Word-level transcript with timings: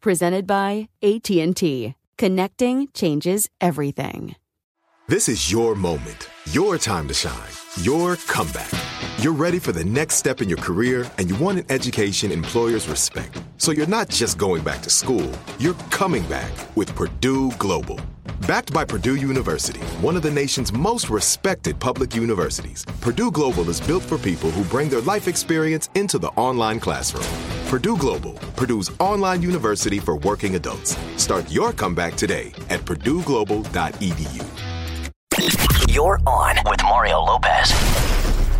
Presented 0.00 0.46
by 0.46 0.88
AT&T. 1.02 1.94
Connecting 2.18 2.88
changes 2.94 3.48
everything. 3.60 4.36
This 5.08 5.28
is 5.28 5.52
your 5.52 5.74
moment, 5.76 6.28
your 6.50 6.78
time 6.78 7.06
to 7.08 7.14
shine, 7.14 7.52
your 7.82 8.16
comeback. 8.16 8.70
You're 9.18 9.32
ready 9.32 9.60
for 9.60 9.70
the 9.70 9.84
next 9.84 10.16
step 10.16 10.42
in 10.42 10.48
your 10.48 10.58
career 10.58 11.08
and 11.18 11.30
you 11.30 11.36
want 11.36 11.58
an 11.58 11.66
education 11.68 12.32
employers 12.32 12.88
respect. 12.88 13.40
So 13.58 13.70
you're 13.70 13.86
not 13.86 14.08
just 14.08 14.36
going 14.36 14.64
back 14.64 14.82
to 14.82 14.90
school, 14.90 15.30
you're 15.58 15.74
coming 15.90 16.24
back 16.24 16.50
with 16.76 16.94
Purdue 16.96 17.52
Global. 17.52 18.00
Backed 18.48 18.72
by 18.72 18.84
Purdue 18.84 19.16
University, 19.16 19.80
one 20.00 20.16
of 20.16 20.22
the 20.22 20.30
nation's 20.30 20.72
most 20.72 21.08
respected 21.08 21.78
public 21.78 22.16
universities, 22.16 22.84
Purdue 23.00 23.30
Global 23.30 23.70
is 23.70 23.80
built 23.80 24.02
for 24.02 24.18
people 24.18 24.50
who 24.50 24.64
bring 24.64 24.88
their 24.88 25.00
life 25.02 25.28
experience 25.28 25.88
into 25.94 26.18
the 26.18 26.28
online 26.28 26.80
classroom. 26.80 27.55
Purdue 27.66 27.96
Global, 27.96 28.34
Purdue's 28.54 28.92
online 29.00 29.42
university 29.42 29.98
for 29.98 30.16
working 30.18 30.54
adults. 30.54 30.96
Start 31.16 31.50
your 31.50 31.72
comeback 31.72 32.14
today 32.14 32.52
at 32.70 32.80
purdueglobal.edu. 32.82 34.44
You're 35.92 36.20
on 36.26 36.56
with 36.64 36.80
Mario 36.84 37.20
Lopez. 37.22 37.72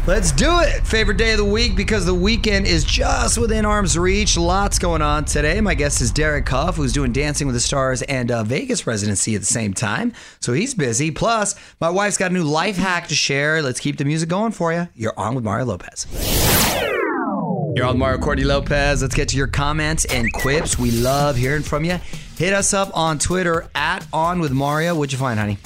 Let's 0.08 0.32
do 0.32 0.60
it. 0.60 0.84
Favorite 0.86 1.18
day 1.18 1.32
of 1.32 1.38
the 1.38 1.44
week 1.44 1.76
because 1.76 2.04
the 2.04 2.14
weekend 2.14 2.66
is 2.66 2.84
just 2.84 3.38
within 3.38 3.64
arm's 3.64 3.96
reach. 3.96 4.36
Lots 4.36 4.78
going 4.78 5.02
on 5.02 5.24
today. 5.24 5.60
My 5.60 5.74
guest 5.74 6.00
is 6.00 6.10
Derek 6.10 6.48
Hough, 6.48 6.76
who's 6.76 6.92
doing 6.92 7.12
Dancing 7.12 7.46
with 7.46 7.54
the 7.54 7.60
Stars 7.60 8.02
and 8.02 8.30
uh, 8.32 8.42
Vegas 8.42 8.86
residency 8.88 9.34
at 9.36 9.40
the 9.40 9.46
same 9.46 9.72
time. 9.72 10.12
So 10.40 10.52
he's 10.52 10.74
busy. 10.74 11.12
Plus, 11.12 11.54
my 11.80 11.90
wife's 11.90 12.16
got 12.16 12.32
a 12.32 12.34
new 12.34 12.44
life 12.44 12.76
hack 12.76 13.06
to 13.08 13.14
share. 13.14 13.62
Let's 13.62 13.78
keep 13.78 13.98
the 13.98 14.04
music 14.04 14.28
going 14.28 14.52
for 14.52 14.72
you. 14.72 14.88
You're 14.94 15.18
on 15.18 15.36
with 15.36 15.44
Mario 15.44 15.66
Lopez. 15.66 16.06
You're 17.76 17.84
on 17.84 17.98
Mario 17.98 18.18
Courtney 18.18 18.44
Lopez. 18.44 19.02
Let's 19.02 19.14
get 19.14 19.28
to 19.28 19.36
your 19.36 19.48
comments 19.48 20.06
and 20.06 20.32
quips. 20.32 20.78
We 20.78 20.92
love 20.92 21.36
hearing 21.36 21.60
from 21.60 21.84
you. 21.84 21.98
Hit 22.38 22.54
us 22.54 22.72
up 22.72 22.90
on 22.96 23.18
Twitter 23.18 23.68
at 23.74 24.06
On 24.14 24.40
with 24.40 24.50
Mario. 24.50 24.94
What'd 24.94 25.12
you 25.12 25.18
find, 25.18 25.38
honey? 25.38 25.58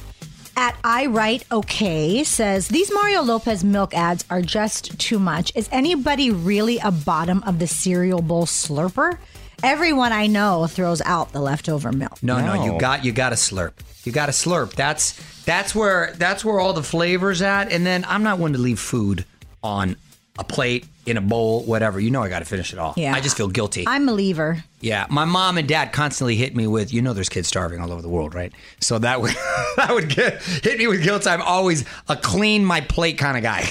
At 0.56 0.76
I 0.82 1.06
Write 1.06 1.44
Okay 1.52 2.24
says 2.24 2.66
these 2.66 2.92
Mario 2.92 3.22
Lopez 3.22 3.62
milk 3.62 3.94
ads 3.94 4.24
are 4.28 4.42
just 4.42 4.98
too 4.98 5.20
much. 5.20 5.52
Is 5.54 5.68
anybody 5.70 6.32
really 6.32 6.78
a 6.78 6.90
bottom 6.90 7.44
of 7.44 7.60
the 7.60 7.68
cereal 7.68 8.22
bowl 8.22 8.44
slurper? 8.44 9.16
Everyone 9.62 10.12
I 10.12 10.26
know 10.26 10.66
throws 10.66 11.00
out 11.02 11.30
the 11.30 11.40
leftover 11.40 11.92
milk. 11.92 12.20
No, 12.24 12.44
no, 12.44 12.64
you 12.64 12.76
got 12.80 13.04
you 13.04 13.12
got 13.12 13.28
to 13.28 13.36
slurp. 13.36 13.74
You 14.02 14.10
got 14.10 14.26
to 14.26 14.32
slurp. 14.32 14.72
That's 14.72 15.12
that's 15.44 15.76
where 15.76 16.12
that's 16.18 16.44
where 16.44 16.58
all 16.58 16.72
the 16.72 16.82
flavors 16.82 17.40
at. 17.40 17.70
And 17.70 17.86
then 17.86 18.04
I'm 18.08 18.24
not 18.24 18.40
one 18.40 18.54
to 18.54 18.58
leave 18.58 18.80
food 18.80 19.24
on 19.62 19.94
a 20.40 20.42
plate 20.44 20.86
in 21.10 21.16
a 21.16 21.20
bowl, 21.20 21.62
whatever. 21.64 22.00
You 22.00 22.10
know, 22.10 22.22
I 22.22 22.28
got 22.28 22.38
to 22.38 22.44
finish 22.44 22.72
it 22.72 22.78
all. 22.78 22.94
Yeah. 22.96 23.12
I 23.14 23.20
just 23.20 23.36
feel 23.36 23.48
guilty. 23.48 23.84
I'm 23.86 24.08
a 24.08 24.12
lever. 24.12 24.64
yeah, 24.80 25.06
my 25.10 25.24
mom 25.24 25.58
and 25.58 25.68
dad 25.68 25.92
constantly 25.92 26.36
hit 26.36 26.56
me 26.56 26.66
with, 26.66 26.92
you 26.92 27.02
know, 27.02 27.12
there's 27.12 27.28
kids 27.28 27.48
starving 27.48 27.80
all 27.80 27.92
over 27.92 28.00
the 28.02 28.08
world, 28.08 28.34
right? 28.34 28.52
So 28.80 28.98
that 28.98 29.20
would 29.20 29.30
that 29.76 29.90
would 29.90 30.08
get, 30.08 30.42
hit 30.42 30.78
me 30.78 30.86
with 30.86 31.02
guilt. 31.02 31.26
I'm 31.26 31.42
always 31.42 31.84
a 32.08 32.16
clean 32.16 32.64
my 32.64 32.80
plate 32.80 33.18
kind 33.18 33.36
of 33.36 33.42
guy. 33.42 33.70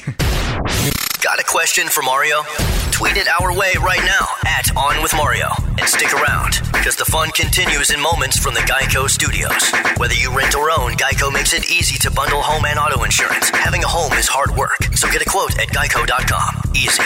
Got 1.22 1.38
a 1.38 1.44
question 1.44 1.90
for 1.90 2.02
Mario? 2.02 2.44
Tweet 2.92 3.18
it 3.18 3.28
our 3.42 3.52
way 3.54 3.74
right 3.82 4.00
now 4.06 4.26
at 4.46 4.74
On 4.78 5.04
With 5.04 5.14
Mario. 5.14 5.50
And 5.68 5.82
stick 5.82 6.14
around, 6.14 6.62
because 6.72 6.96
the 6.96 7.04
fun 7.04 7.30
continues 7.32 7.92
in 7.92 8.00
moments 8.00 8.40
from 8.40 8.54
the 8.54 8.62
Geico 8.62 9.10
Studios. 9.10 9.70
Whether 9.98 10.14
you 10.14 10.34
rent 10.34 10.56
or 10.56 10.72
own, 10.72 10.94
Geico 10.94 11.32
makes 11.32 11.54
it 11.54 11.70
easy 11.70 11.98
to 12.00 12.12
bundle 12.12 12.42
home 12.42 12.64
and 12.64 12.80
auto 12.80 13.04
insurance. 13.04 13.50
Having 13.50 13.84
a 13.84 13.88
home 13.88 14.14
is 14.14 14.30
hard 14.30 14.56
work, 14.56 14.82
so 14.96 15.12
get 15.12 15.22
a 15.22 15.30
quote 15.30 15.60
at 15.60 15.68
geico.com. 15.68 16.72
Easy. 16.74 17.04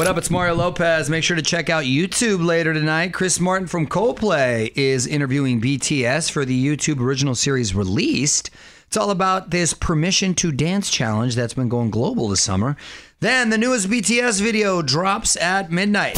What 0.00 0.06
up? 0.06 0.16
It's 0.16 0.30
Mario 0.30 0.54
Lopez. 0.54 1.10
Make 1.10 1.22
sure 1.22 1.36
to 1.36 1.42
check 1.42 1.68
out 1.68 1.84
YouTube 1.84 2.42
later 2.42 2.72
tonight. 2.72 3.12
Chris 3.12 3.38
Martin 3.38 3.68
from 3.68 3.86
Coldplay 3.86 4.72
is 4.74 5.06
interviewing 5.06 5.60
BTS 5.60 6.30
for 6.30 6.46
the 6.46 6.66
YouTube 6.66 7.00
original 7.00 7.34
series 7.34 7.74
released. 7.74 8.48
It's 8.86 8.96
all 8.96 9.10
about 9.10 9.50
this 9.50 9.72
permission 9.72 10.34
to 10.36 10.50
dance 10.50 10.90
challenge 10.90 11.36
that's 11.36 11.54
been 11.54 11.68
going 11.68 11.90
global 11.90 12.26
this 12.26 12.40
summer. 12.40 12.76
Then 13.20 13.50
the 13.50 13.58
newest 13.58 13.88
BTS 13.90 14.40
video 14.40 14.80
drops 14.80 15.36
at 15.36 15.70
midnight. 15.70 16.16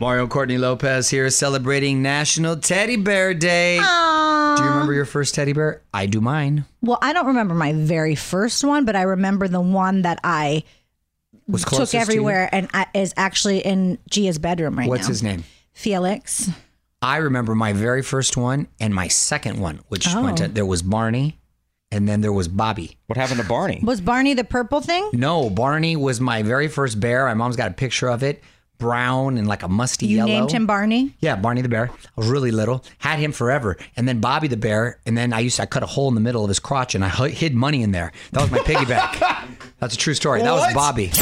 Mario 0.00 0.26
Courtney 0.26 0.58
Lopez 0.58 1.08
here 1.08 1.30
celebrating 1.30 2.02
National 2.02 2.56
Teddy 2.56 2.96
Bear 2.96 3.32
Day. 3.32 3.76
Do 3.78 4.62
you 4.64 4.70
remember 4.70 4.92
your 4.92 5.04
first 5.04 5.36
teddy 5.36 5.52
bear? 5.52 5.82
I 5.92 6.06
do 6.06 6.20
mine. 6.20 6.64
Well, 6.82 6.98
I 7.00 7.12
don't 7.12 7.26
remember 7.26 7.54
my 7.54 7.72
very 7.72 8.16
first 8.16 8.64
one, 8.64 8.84
but 8.84 8.96
I 8.96 9.02
remember 9.02 9.46
the 9.46 9.60
one 9.60 10.02
that 10.02 10.18
I 10.24 10.64
Was 11.46 11.64
took 11.64 11.88
to 11.90 11.96
everywhere 11.96 12.48
and 12.52 12.68
I, 12.74 12.86
is 12.92 13.14
actually 13.16 13.60
in 13.60 13.98
Gia's 14.10 14.38
bedroom 14.38 14.76
right 14.76 14.88
What's 14.88 15.02
now. 15.02 15.08
What's 15.10 15.20
his 15.20 15.22
name? 15.22 15.44
Felix. 15.72 16.50
I 17.02 17.18
remember 17.18 17.54
my 17.54 17.72
very 17.72 18.02
first 18.02 18.36
one 18.36 18.66
and 18.80 18.92
my 18.92 19.06
second 19.06 19.60
one, 19.60 19.80
which 19.88 20.08
Oh. 20.08 20.22
went 20.24 20.38
to, 20.38 20.44
oh. 20.46 20.48
there 20.48 20.66
was 20.66 20.82
Barney 20.82 21.38
and 21.94 22.08
then 22.08 22.20
there 22.20 22.32
was 22.32 22.48
Bobby. 22.48 22.96
What 23.06 23.16
happened 23.16 23.40
to 23.40 23.46
Barney? 23.46 23.80
Was 23.82 24.00
Barney 24.00 24.34
the 24.34 24.42
purple 24.44 24.80
thing? 24.80 25.08
No, 25.12 25.48
Barney 25.48 25.94
was 25.96 26.20
my 26.20 26.42
very 26.42 26.66
first 26.68 26.98
bear. 26.98 27.26
My 27.26 27.34
mom's 27.34 27.56
got 27.56 27.70
a 27.70 27.74
picture 27.74 28.08
of 28.08 28.22
it, 28.24 28.42
brown 28.78 29.38
and 29.38 29.46
like 29.46 29.62
a 29.62 29.68
musty 29.68 30.06
You 30.06 30.16
yellow. 30.16 30.28
named 30.28 30.50
him 30.50 30.66
Barney? 30.66 31.14
Yeah, 31.20 31.36
Barney 31.36 31.62
the 31.62 31.68
bear. 31.68 31.90
I 31.92 32.10
was 32.16 32.28
really 32.28 32.50
little. 32.50 32.84
Had 32.98 33.20
him 33.20 33.30
forever, 33.30 33.76
and 33.96 34.08
then 34.08 34.18
Bobby 34.20 34.48
the 34.48 34.56
bear. 34.56 34.98
And 35.06 35.16
then 35.16 35.32
I 35.32 35.38
used 35.40 35.56
to 35.56 35.62
I 35.62 35.66
cut 35.66 35.82
a 35.84 35.86
hole 35.86 36.08
in 36.08 36.14
the 36.16 36.20
middle 36.20 36.42
of 36.42 36.48
his 36.48 36.58
crotch, 36.58 36.94
and 36.96 37.04
I 37.04 37.08
hid 37.28 37.54
money 37.54 37.82
in 37.82 37.92
there. 37.92 38.10
That 38.32 38.42
was 38.42 38.50
my 38.50 38.58
piggyback. 38.58 39.48
That's 39.78 39.94
a 39.94 39.98
true 39.98 40.14
story. 40.14 40.42
That 40.42 40.52
was 40.52 40.74
Bobby. 40.74 41.12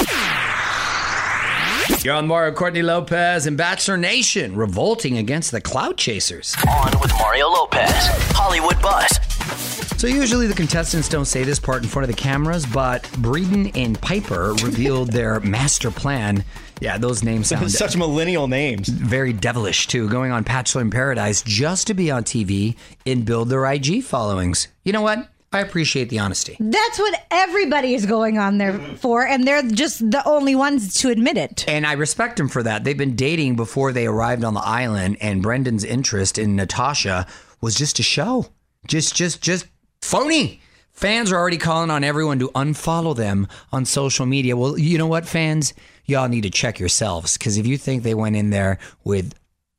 You're 2.04 2.14
on 2.14 2.26
Mario 2.26 2.52
Courtney 2.52 2.82
Lopez 2.82 3.46
and 3.46 3.56
Bachelor 3.56 3.96
Nation 3.96 4.56
revolting 4.56 5.18
against 5.18 5.52
the 5.52 5.60
cloud 5.60 5.96
chasers. 5.96 6.56
On 6.68 6.90
with 7.00 7.12
Mario 7.20 7.48
Lopez. 7.48 7.92
Hollywood 8.34 8.80
Buzz. 8.82 9.71
So 10.02 10.08
usually 10.08 10.48
the 10.48 10.54
contestants 10.54 11.08
don't 11.08 11.26
say 11.26 11.44
this 11.44 11.60
part 11.60 11.84
in 11.84 11.88
front 11.88 12.10
of 12.10 12.16
the 12.16 12.20
cameras, 12.20 12.66
but 12.66 13.08
Brendan 13.18 13.68
and 13.76 14.02
Pieper 14.02 14.52
revealed 14.64 15.12
their 15.12 15.38
master 15.38 15.92
plan. 15.92 16.42
Yeah, 16.80 16.98
those 16.98 17.22
names 17.22 17.46
sound 17.46 17.70
Such 17.70 17.96
millennial 17.96 18.48
names. 18.48 18.88
very 18.88 19.32
devilish 19.32 19.86
too, 19.86 20.08
going 20.08 20.32
on 20.32 20.42
Bachelor 20.42 20.82
in 20.82 20.90
Paradise 20.90 21.40
just 21.42 21.86
to 21.86 21.94
be 21.94 22.10
on 22.10 22.24
TV 22.24 22.74
and 23.06 23.24
build 23.24 23.48
their 23.48 23.64
IG 23.64 24.02
followings. 24.02 24.66
You 24.82 24.92
know 24.92 25.02
what? 25.02 25.28
I 25.52 25.60
appreciate 25.60 26.08
the 26.08 26.18
honesty. 26.18 26.56
That's 26.58 26.98
what 26.98 27.24
everybody 27.30 27.94
is 27.94 28.04
going 28.04 28.38
on 28.38 28.58
there 28.58 28.80
for, 28.96 29.24
and 29.24 29.46
they're 29.46 29.62
just 29.62 30.10
the 30.10 30.26
only 30.28 30.56
ones 30.56 30.94
to 30.94 31.10
admit 31.10 31.36
it. 31.36 31.64
And 31.68 31.86
I 31.86 31.92
respect 31.92 32.38
them 32.38 32.48
for 32.48 32.64
that. 32.64 32.82
They've 32.82 32.98
been 32.98 33.14
dating 33.14 33.54
before 33.54 33.92
they 33.92 34.08
arrived 34.08 34.42
on 34.42 34.54
the 34.54 34.66
island, 34.66 35.18
and 35.20 35.44
Brendan's 35.44 35.84
interest 35.84 36.38
in 36.38 36.56
Natasha 36.56 37.24
was 37.60 37.76
just 37.76 38.00
a 38.00 38.02
show. 38.02 38.48
Just, 38.88 39.14
just, 39.14 39.40
just 39.40 39.68
phony. 40.02 40.60
Fans 40.92 41.32
are 41.32 41.36
already 41.36 41.56
calling 41.56 41.90
on 41.90 42.04
everyone 42.04 42.38
to 42.38 42.50
unfollow 42.50 43.16
them 43.16 43.48
on 43.72 43.86
social 43.86 44.26
media. 44.26 44.56
Well, 44.56 44.78
you 44.78 44.98
know 44.98 45.06
what, 45.06 45.26
fans? 45.26 45.72
Y'all 46.04 46.28
need 46.28 46.42
to 46.42 46.50
check 46.50 46.78
yourselves 46.78 47.38
because 47.38 47.56
if 47.56 47.66
you 47.66 47.78
think 47.78 48.02
they 48.02 48.14
went 48.14 48.36
in 48.36 48.50
there 48.50 48.78
with 49.02 49.34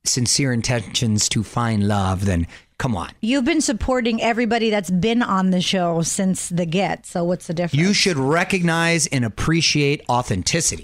sincere 0.05 0.51
intentions 0.51 1.29
to 1.29 1.43
find 1.43 1.87
love, 1.87 2.25
then 2.25 2.47
come 2.83 2.97
on. 2.97 3.09
You've 3.21 3.45
been 3.45 3.61
supporting 3.61 4.21
everybody 4.21 4.69
that's 4.69 4.91
been 4.91 5.23
on 5.23 5.51
the 5.51 5.61
show 5.61 6.01
since 6.01 6.49
the 6.49 6.65
get. 6.65 7.05
So 7.05 7.23
what's 7.23 7.47
the 7.47 7.53
difference? 7.53 7.81
You 7.81 7.93
should 7.93 8.17
recognize 8.17 9.07
and 9.07 9.23
appreciate 9.23 10.03
authenticity. 10.09 10.83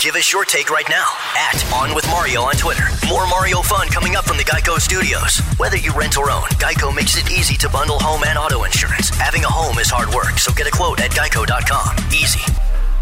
Give 0.00 0.14
us 0.14 0.32
your 0.32 0.46
take 0.46 0.70
right 0.70 0.88
now 0.88 1.04
at 1.36 1.72
On 1.74 1.94
With 1.94 2.06
Mario 2.06 2.40
on 2.40 2.54
Twitter. 2.54 2.84
More 3.08 3.26
Mario 3.26 3.60
fun 3.60 3.88
coming 3.88 4.16
up 4.16 4.24
from 4.24 4.38
the 4.38 4.42
Geico 4.42 4.80
Studios. 4.80 5.40
Whether 5.58 5.76
you 5.76 5.92
rent 5.92 6.16
or 6.16 6.30
own, 6.30 6.48
Geico 6.56 6.96
makes 6.96 7.18
it 7.18 7.30
easy 7.30 7.58
to 7.58 7.68
bundle 7.68 7.98
home 7.98 8.22
and 8.26 8.38
auto 8.38 8.64
insurance. 8.64 9.10
Having 9.10 9.44
a 9.44 9.48
home 9.48 9.78
is 9.78 9.90
hard 9.90 10.08
work, 10.14 10.38
so 10.38 10.50
get 10.54 10.66
a 10.66 10.70
quote 10.70 10.98
at 10.98 11.10
geico.com. 11.10 12.10
Easy. 12.10 12.40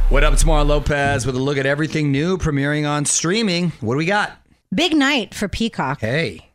What 0.08 0.24
up, 0.24 0.32
it's 0.32 0.44
Mario 0.44 0.64
Lopez 0.64 1.26
with 1.26 1.36
a 1.36 1.40
look 1.40 1.58
at 1.58 1.66
everything 1.66 2.10
new 2.10 2.38
premiering 2.38 2.90
on 2.90 3.04
streaming. 3.04 3.70
What 3.80 3.94
do 3.94 3.98
we 3.98 4.04
got? 4.04 4.32
Big 4.74 4.96
night 4.96 5.32
for 5.32 5.46
Peacock. 5.46 6.00
Hey. 6.00 6.46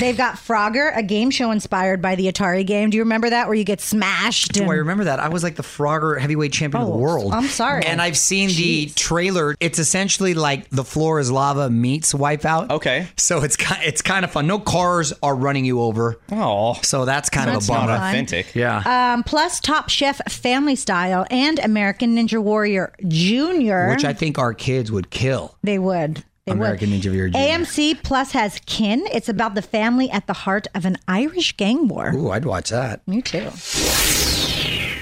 They've 0.00 0.16
got 0.16 0.36
Frogger, 0.36 0.96
a 0.96 1.02
game 1.02 1.30
show 1.30 1.50
inspired 1.50 2.00
by 2.00 2.14
the 2.14 2.30
Atari 2.30 2.64
game. 2.64 2.90
Do 2.90 2.96
you 2.96 3.02
remember 3.02 3.30
that 3.30 3.46
where 3.48 3.54
you 3.56 3.64
get 3.64 3.80
smashed? 3.80 4.52
Do 4.52 4.64
I 4.70 4.74
remember 4.74 5.04
that? 5.04 5.18
I 5.18 5.28
was 5.28 5.42
like 5.42 5.56
the 5.56 5.62
Frogger 5.64 6.18
heavyweight 6.20 6.52
champion 6.52 6.82
of 6.84 6.88
Oh, 6.88 6.92
the 6.92 6.98
world. 6.98 7.32
I'm 7.32 7.46
sorry. 7.46 7.84
And 7.84 8.00
I've 8.00 8.16
seen 8.16 8.48
the 8.50 8.86
trailer. 8.94 9.56
It's 9.60 9.78
essentially 9.78 10.34
like 10.34 10.70
the 10.70 10.84
floor 10.84 11.18
is 11.18 11.30
lava 11.32 11.68
meets 11.68 12.12
Wipeout. 12.12 12.70
Okay. 12.70 13.08
So 13.16 13.42
it's 13.42 13.56
it's 13.80 14.02
kind 14.02 14.24
of 14.24 14.30
fun. 14.30 14.46
No 14.46 14.58
cars 14.60 15.12
are 15.22 15.34
running 15.34 15.64
you 15.64 15.80
over. 15.82 16.20
Oh, 16.30 16.74
So 16.82 17.04
that's 17.04 17.28
kind 17.28 17.50
That's 17.50 17.68
of 17.68 17.74
a 17.74 17.78
not 17.78 17.86
bummer. 17.86 17.98
fun. 17.98 18.08
authentic. 18.10 18.54
Yeah. 18.54 19.14
Um, 19.14 19.24
plus 19.24 19.58
Top 19.60 19.88
Chef 19.88 20.20
Family 20.30 20.76
Style 20.76 21.26
and 21.30 21.58
American 21.58 22.14
Ninja 22.16 22.40
Warrior 22.40 22.92
Junior. 23.06 23.88
Which 23.90 24.04
I 24.04 24.12
think 24.12 24.38
our 24.38 24.54
kids 24.54 24.92
would 24.92 25.10
kill. 25.10 25.56
They 25.62 25.78
would. 25.78 26.22
They 26.48 26.54
American 26.54 26.90
would. 26.90 27.00
Ninja 27.00 27.06
Warrior 27.06 27.28
Junior. 27.30 27.48
AMC 27.58 28.02
Plus 28.02 28.32
has 28.32 28.60
Kin. 28.66 29.06
It's 29.12 29.28
about 29.28 29.54
the 29.54 29.62
family 29.62 30.10
at 30.10 30.26
the 30.26 30.32
heart 30.32 30.66
of 30.74 30.84
an 30.84 30.96
Irish 31.06 31.56
gang 31.56 31.88
war. 31.88 32.12
Ooh, 32.14 32.30
I'd 32.30 32.44
watch 32.44 32.70
that. 32.70 33.06
Me 33.06 33.22
too. 33.22 33.50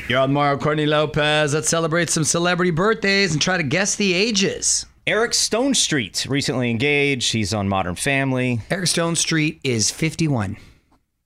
You're 0.08 0.20
on 0.20 0.32
Mario 0.32 0.56
Courtney 0.58 0.86
Lopez. 0.86 1.52
Let's 1.52 1.68
celebrate 1.68 2.10
some 2.10 2.22
celebrity 2.24 2.70
birthdays 2.70 3.32
and 3.32 3.42
try 3.42 3.56
to 3.56 3.62
guess 3.64 3.96
the 3.96 4.14
ages. 4.14 4.86
Eric 5.06 5.32
Stonestreet 5.32 6.28
recently 6.28 6.70
engaged. 6.70 7.32
He's 7.32 7.52
on 7.52 7.68
Modern 7.68 7.96
Family. 7.96 8.60
Eric 8.70 8.86
Stonestreet 8.86 9.58
is 9.64 9.90
51. 9.90 10.56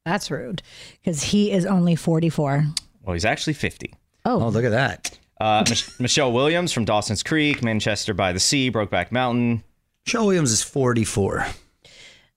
That's 0.06 0.31
rude 0.31 0.62
because 1.02 1.25
he 1.25 1.50
is 1.52 1.66
only 1.66 1.94
44. 1.94 2.64
Well, 3.02 3.12
he's 3.14 3.25
actually 3.26 3.52
50. 3.52 3.93
Oh, 4.25 4.49
look 4.49 4.64
at 4.64 4.70
that. 4.70 5.19
Uh, 5.40 5.64
Mich- 5.69 5.88
Michelle 6.00 6.32
Williams 6.32 6.73
from 6.73 6.84
Dawson's 6.87 7.23
Creek, 7.23 7.62
Manchester 7.62 8.14
by 8.14 8.32
the 8.32 8.40
Sea, 8.40 8.70
Brokeback 8.70 9.12
Mountain. 9.12 9.62
Joe 10.06 10.25
Williams 10.26 10.50
is 10.52 10.62
44. 10.62 11.47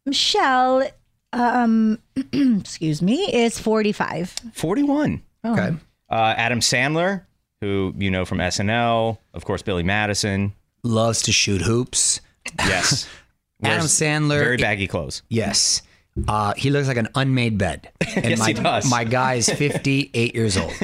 Michelle, 0.05 0.87
um, 1.31 1.99
excuse 2.33 3.01
me, 3.01 3.15
is 3.33 3.59
45. 3.59 4.35
41. 4.53 5.21
Okay. 5.45 5.71
Uh, 6.09 6.33
Adam 6.37 6.59
Sandler, 6.59 7.23
who 7.61 7.93
you 7.97 8.11
know 8.11 8.25
from 8.25 8.37
SNL. 8.39 9.17
Of 9.33 9.45
course, 9.45 9.61
Billy 9.61 9.83
Madison. 9.83 10.53
Loves 10.83 11.21
to 11.23 11.31
shoot 11.31 11.61
hoops. 11.61 12.19
Yes. 12.59 13.07
Adam 13.63 13.87
Sandler. 13.87 14.39
Very 14.39 14.57
baggy 14.57 14.87
clothes. 14.87 15.23
Yes. 15.29 15.81
Uh, 16.27 16.53
he 16.55 16.69
looks 16.69 16.87
like 16.87 16.97
an 16.97 17.07
unmade 17.15 17.57
bed. 17.57 17.89
And 18.15 18.25
Yes, 18.25 18.39
my, 18.39 18.47
he 18.47 18.53
does. 18.53 18.89
My 18.89 19.03
guy 19.03 19.35
is 19.35 19.49
58 19.49 20.35
years 20.35 20.57
old. 20.57 20.73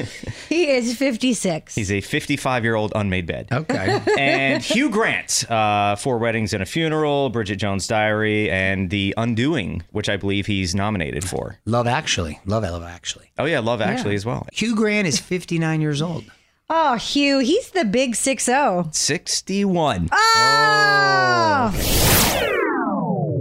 He 0.50 0.68
is 0.68 0.96
56. 0.96 1.76
He's 1.76 1.92
a 1.92 2.00
55 2.00 2.64
year 2.64 2.74
old 2.74 2.90
unmade 2.96 3.24
bed. 3.26 3.46
Okay. 3.52 4.00
and 4.18 4.60
Hugh 4.60 4.90
Grant, 4.90 5.48
uh, 5.48 5.94
Four 5.94 6.18
Weddings 6.18 6.52
and 6.52 6.60
a 6.60 6.66
Funeral, 6.66 7.30
Bridget 7.30 7.54
Jones' 7.54 7.86
Diary, 7.86 8.50
and 8.50 8.90
The 8.90 9.14
Undoing, 9.16 9.84
which 9.92 10.08
I 10.08 10.16
believe 10.16 10.46
he's 10.46 10.74
nominated 10.74 11.22
for. 11.22 11.60
Love 11.66 11.86
Actually. 11.86 12.40
Love 12.46 12.64
Love 12.64 12.82
Actually. 12.82 13.30
Oh, 13.38 13.44
yeah, 13.44 13.60
Love 13.60 13.80
Actually 13.80 14.16
as 14.16 14.26
well. 14.26 14.44
Hugh 14.52 14.74
Grant 14.74 15.06
is 15.06 15.20
59 15.20 15.80
years 15.80 16.02
old. 16.02 16.24
oh, 16.68 16.96
Hugh, 16.96 17.38
he's 17.38 17.70
the 17.70 17.84
big 17.84 18.16
6 18.16 18.44
0. 18.44 18.88
61. 18.92 20.08
Oh! 20.10 21.70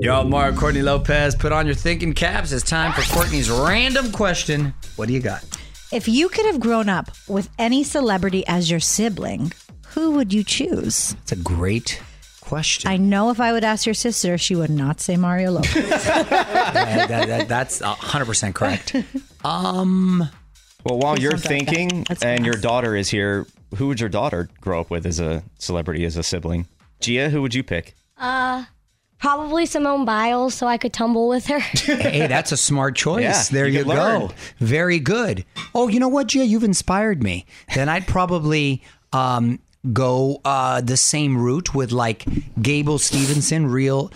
Yo, 0.01 0.23
Mario 0.23 0.55
Courtney 0.57 0.81
Lopez, 0.81 1.35
put 1.35 1.51
on 1.51 1.65
your 1.65 1.75
thinking 1.75 2.13
caps. 2.13 2.51
It's 2.51 2.63
time 2.67 2.93
for 2.93 3.01
Courtney's 3.13 3.49
random 3.49 4.11
question. 4.11 4.73
What 4.95 5.07
do 5.07 5.13
you 5.13 5.19
got? 5.19 5.43
If 5.91 6.07
you 6.07 6.29
could 6.29 6.45
have 6.45 6.59
grown 6.59 6.87
up 6.87 7.11
with 7.27 7.49
any 7.59 7.83
celebrity 7.83 8.45
as 8.47 8.71
your 8.71 8.79
sibling, 8.79 9.51
who 9.87 10.11
would 10.11 10.31
you 10.33 10.43
choose? 10.43 11.15
It's 11.23 11.31
a 11.33 11.35
great 11.35 12.01
question. 12.41 12.89
I 12.89 12.95
know 12.97 13.29
if 13.29 13.39
I 13.41 13.51
would 13.51 13.63
ask 13.65 13.85
your 13.85 13.93
sister, 13.95 14.37
she 14.37 14.55
would 14.55 14.69
not 14.69 15.01
say 15.01 15.17
Mario 15.17 15.51
Lopez. 15.51 15.73
That- 16.05 17.09
that- 17.09 17.27
that- 17.27 17.47
that's 17.47 17.81
100% 17.81 18.53
correct. 18.55 18.95
Um, 19.43 20.29
Well, 20.85 20.97
while 20.99 21.19
you're 21.19 21.31
don't 21.31 21.41
do 21.43 21.49
that. 21.49 21.65
thinking 21.65 22.05
That's 22.07 22.23
and 22.23 22.45
your 22.45 22.55
daughter 22.55 22.95
is 22.95 23.09
here, 23.09 23.47
who 23.75 23.87
would 23.87 23.99
your 23.99 24.09
daughter 24.09 24.49
grow 24.61 24.79
up 24.79 24.89
with 24.89 25.05
as 25.05 25.19
a 25.19 25.43
celebrity, 25.57 26.05
as 26.05 26.15
a 26.15 26.23
sibling? 26.23 26.67
Gia, 27.01 27.29
who 27.29 27.41
would 27.41 27.53
you 27.53 27.63
pick? 27.63 27.95
Probably 29.19 29.65
Simone 29.65 30.05
Biles, 30.05 30.53
so 30.53 30.65
I 30.65 30.77
could 30.77 30.93
tumble 30.93 31.27
with 31.27 31.47
her. 31.47 31.59
hey, 31.59 32.27
that's 32.27 32.53
a 32.53 32.57
smart 32.57 32.95
choice. 32.95 33.21
Yeah, 33.23 33.43
there 33.51 33.67
you 33.67 33.79
you, 33.79 33.83
go. 33.83 33.89
learn. 33.89 34.29
Very 34.59 34.99
good. 34.99 35.43
Oh, 35.75 35.89
you 35.89 35.99
know 35.99 36.07
what, 36.07 36.27
Gia? 36.27 36.45
You've 36.45 36.63
inspired 36.63 37.21
me. 37.21 37.45
Then 37.75 37.89
I'd 37.89 38.07
probably 38.07 38.81
um, 39.11 39.59
go 39.91 40.39
uh, 40.45 40.79
the 40.79 40.95
same 40.95 41.37
route 41.37 41.75
with 41.75 41.91
like 41.91 42.25
Gable 42.61 42.97
Steveson, 42.97 43.69
real. 43.69 44.11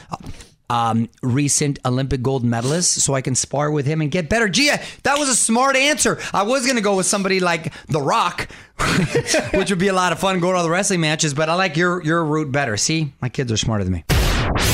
Um, 0.70 1.10
recent 1.22 1.78
Olympic 1.86 2.24
gold 2.24 2.44
medalist, 2.44 2.94
so 3.02 3.14
I 3.14 3.22
can 3.22 3.36
spar 3.36 3.70
with 3.70 3.86
him 3.86 4.02
and 4.02 4.10
get 4.10 4.28
better. 4.28 4.48
Gia, 4.50 4.80
that 5.04 5.20
was 5.20 5.30
a 5.30 5.36
smart 5.36 5.76
answer. 5.76 6.20
I 6.34 6.44
was 6.44 6.66
gonna 6.66 6.82
go 6.82 6.96
with 6.96 7.06
somebody 7.06 7.40
like 7.42 7.72
The 7.88 8.02
Rock, 8.02 8.48
which 9.54 9.70
would 9.70 9.78
be 9.78 9.90
a 9.90 9.94
lot 9.94 10.14
of 10.14 10.20
fun 10.20 10.40
going 10.40 10.54
to 10.54 10.58
all 10.58 10.64
the 10.64 10.72
wrestling 10.72 11.02
matches. 11.02 11.36
But 11.36 11.50
I 11.50 11.56
like 11.56 11.78
your 11.78 12.02
your 12.04 12.24
route 12.24 12.52
better. 12.52 12.76
See, 12.78 13.14
my 13.22 13.30
kids 13.30 13.52
are 13.52 13.58
smarter 13.58 13.84
than 13.84 13.94
me. 13.94 14.23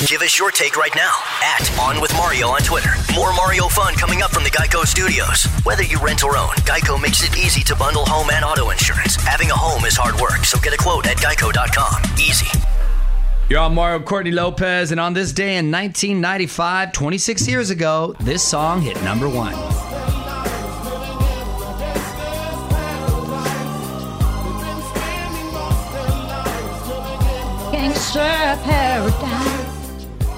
Give 0.07 0.21
us 0.21 0.39
your 0.39 0.49
take 0.51 0.75
right 0.75 0.93
now 0.95 1.13
at 1.43 1.69
On 1.79 2.01
With 2.01 2.11
Mario 2.13 2.47
on 2.47 2.61
Twitter. 2.61 2.89
More 3.13 3.33
Mario 3.33 3.67
fun 3.67 3.93
coming 3.93 4.21
up 4.21 4.31
from 4.31 4.43
the 4.43 4.49
Geico 4.49 4.85
Studios. 4.85 5.45
Whether 5.63 5.83
you 5.83 5.99
rent 5.99 6.23
or 6.23 6.35
own, 6.35 6.49
Geico 6.65 6.99
makes 6.99 7.23
it 7.23 7.37
easy 7.37 7.61
to 7.63 7.75
bundle 7.75 8.05
home 8.05 8.29
and 8.31 8.43
auto 8.43 8.71
insurance. 8.71 9.15
Having 9.17 9.51
a 9.51 9.55
home 9.55 9.85
is 9.85 9.95
hard 9.95 10.19
work, 10.19 10.45
so 10.45 10.59
get 10.59 10.73
a 10.73 10.77
quote 10.77 11.05
at 11.05 11.17
geico.com. 11.17 12.17
Easy. 12.17 12.47
You're 13.49 13.59
on 13.59 13.73
Mario 13.73 13.99
Courtney 13.99 14.31
Lopez, 14.31 14.91
and 14.91 14.99
on 14.99 15.13
this 15.13 15.33
day 15.33 15.57
in 15.57 15.71
1995, 15.71 16.91
26 16.91 17.47
years 17.47 17.69
ago, 17.69 18.15
this 18.19 18.43
song 18.43 18.81
hit 18.81 19.01
number 19.03 19.27
one. 19.27 19.53
Gangster 27.71 28.19
Paradise. 28.63 29.68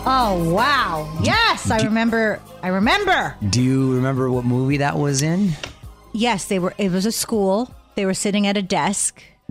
Oh, 0.03 0.51
wow. 0.53 1.07
Yes, 1.21 1.69
I 1.69 1.83
remember. 1.83 2.39
I 2.63 2.69
remember. 2.69 3.35
Do 3.49 3.61
you 3.61 3.93
remember 3.95 4.31
what 4.31 4.45
movie 4.45 4.77
that 4.77 4.97
was 4.97 5.21
in? 5.21 5.51
Yes, 6.13 6.45
they 6.45 6.57
were. 6.59 6.73
It 6.77 6.91
was 6.91 7.05
a 7.05 7.11
school. 7.11 7.73
They 7.95 8.05
were 8.05 8.13
sitting 8.15 8.47
at 8.47 8.57
a 8.57 8.61
desk. 8.63 9.21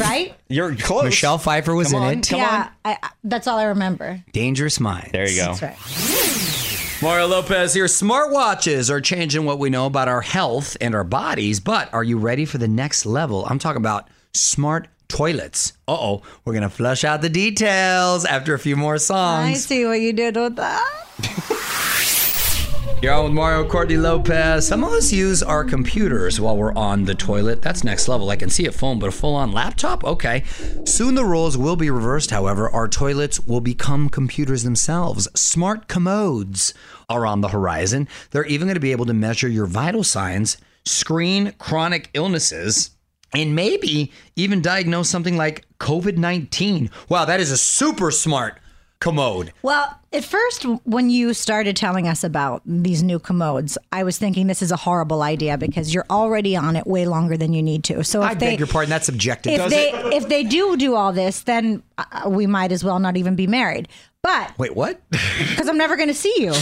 right? 0.00 0.34
You're 0.48 0.74
close. 0.76 1.04
Michelle 1.04 1.38
Pfeiffer 1.38 1.74
was 1.74 1.92
Come 1.92 2.02
in 2.02 2.08
on, 2.08 2.18
it. 2.18 2.28
come 2.28 2.40
yeah, 2.40 2.70
I, 2.84 2.98
I- 3.02 3.10
that's 3.24 3.46
all 3.46 3.58
I 3.58 3.64
remember. 3.64 4.22
Dangerous 4.32 4.78
Minds. 4.78 5.12
There 5.12 5.28
you 5.28 5.36
go. 5.36 5.54
That's 5.54 5.62
right. 5.62 7.02
Mario 7.02 7.26
Lopez 7.26 7.72
here. 7.74 7.84
Smartwatches 7.86 8.90
are 8.90 9.00
changing 9.00 9.44
what 9.44 9.58
we 9.58 9.70
know 9.70 9.86
about 9.86 10.08
our 10.08 10.22
health 10.22 10.76
and 10.80 10.94
our 10.94 11.04
bodies, 11.04 11.60
but 11.60 11.92
are 11.94 12.04
you 12.04 12.18
ready 12.18 12.44
for 12.44 12.58
the 12.58 12.68
next 12.68 13.06
level? 13.06 13.44
I'm 13.46 13.58
talking 13.58 13.80
about 13.80 14.08
smart 14.34 14.88
toilets. 15.08 15.72
Uh 15.88 15.94
oh, 15.94 16.22
we're 16.44 16.58
to 16.60 16.68
flush 16.68 17.04
out 17.04 17.22
the 17.22 17.28
details 17.28 18.24
after 18.24 18.54
a 18.54 18.58
few 18.58 18.76
more 18.76 18.98
songs. 18.98 19.48
I 19.48 19.54
see 19.54 19.84
what 19.84 20.00
you 20.00 20.12
did 20.12 20.36
with 20.36 20.56
that. 20.56 21.02
You're 23.02 23.12
on 23.12 23.24
with 23.24 23.34
Mario 23.34 23.68
Courtney 23.68 23.98
Lopez. 23.98 24.66
Some 24.66 24.82
of 24.82 24.90
us 24.90 25.12
use 25.12 25.42
our 25.42 25.64
computers 25.64 26.40
while 26.40 26.56
we're 26.56 26.74
on 26.74 27.04
the 27.04 27.14
toilet. 27.14 27.60
That's 27.60 27.84
next 27.84 28.08
level. 28.08 28.30
I 28.30 28.36
can 28.36 28.48
see 28.48 28.64
a 28.66 28.72
phone, 28.72 28.98
but 28.98 29.10
a 29.10 29.12
full 29.12 29.34
on 29.34 29.52
laptop? 29.52 30.02
Okay. 30.02 30.44
Soon 30.86 31.14
the 31.14 31.24
roles 31.24 31.58
will 31.58 31.76
be 31.76 31.90
reversed, 31.90 32.30
however. 32.30 32.70
Our 32.70 32.88
toilets 32.88 33.38
will 33.40 33.60
become 33.60 34.08
computers 34.08 34.62
themselves. 34.62 35.28
Smart 35.34 35.88
commodes 35.88 36.72
are 37.10 37.26
on 37.26 37.42
the 37.42 37.48
horizon. 37.48 38.08
They're 38.30 38.46
even 38.46 38.66
going 38.66 38.76
to 38.76 38.80
be 38.80 38.92
able 38.92 39.06
to 39.06 39.14
measure 39.14 39.48
your 39.48 39.66
vital 39.66 40.02
signs 40.02 40.56
screen 40.86 41.52
chronic 41.58 42.08
illnesses, 42.14 42.95
and 43.34 43.54
maybe 43.54 44.12
even 44.36 44.62
diagnose 44.62 45.08
something 45.08 45.36
like 45.36 45.64
COVID 45.78 46.16
19. 46.16 46.90
Wow, 47.08 47.24
that 47.24 47.40
is 47.40 47.50
a 47.50 47.56
super 47.56 48.10
smart 48.10 48.58
commode. 49.00 49.52
Well, 49.62 49.98
at 50.12 50.24
first, 50.24 50.64
when 50.84 51.10
you 51.10 51.34
started 51.34 51.76
telling 51.76 52.08
us 52.08 52.24
about 52.24 52.62
these 52.64 53.02
new 53.02 53.18
commodes, 53.18 53.76
I 53.92 54.02
was 54.02 54.18
thinking 54.18 54.46
this 54.46 54.62
is 54.62 54.72
a 54.72 54.76
horrible 54.76 55.22
idea 55.22 55.58
because 55.58 55.92
you're 55.92 56.06
already 56.08 56.56
on 56.56 56.76
it 56.76 56.86
way 56.86 57.06
longer 57.06 57.36
than 57.36 57.52
you 57.52 57.62
need 57.62 57.84
to. 57.84 58.02
So 58.04 58.22
if 58.22 58.30
I 58.30 58.34
they, 58.34 58.50
beg 58.50 58.58
your 58.58 58.68
pardon, 58.68 58.90
that's 58.90 59.06
subjective. 59.06 59.52
if 59.52 59.70
they 59.70 59.90
if 60.16 60.28
they 60.28 60.44
do 60.44 60.76
do 60.76 60.94
all 60.94 61.12
this, 61.12 61.42
then 61.42 61.82
uh, 61.98 62.28
we 62.28 62.46
might 62.46 62.72
as 62.72 62.82
well 62.82 62.98
not 62.98 63.16
even 63.16 63.36
be 63.36 63.46
married. 63.46 63.88
But 64.22 64.58
Wait, 64.58 64.74
what? 64.74 65.00
because 65.10 65.68
I'm 65.68 65.78
never 65.78 65.96
going 65.96 66.08
to 66.08 66.14
see 66.14 66.34
you. 66.38 66.52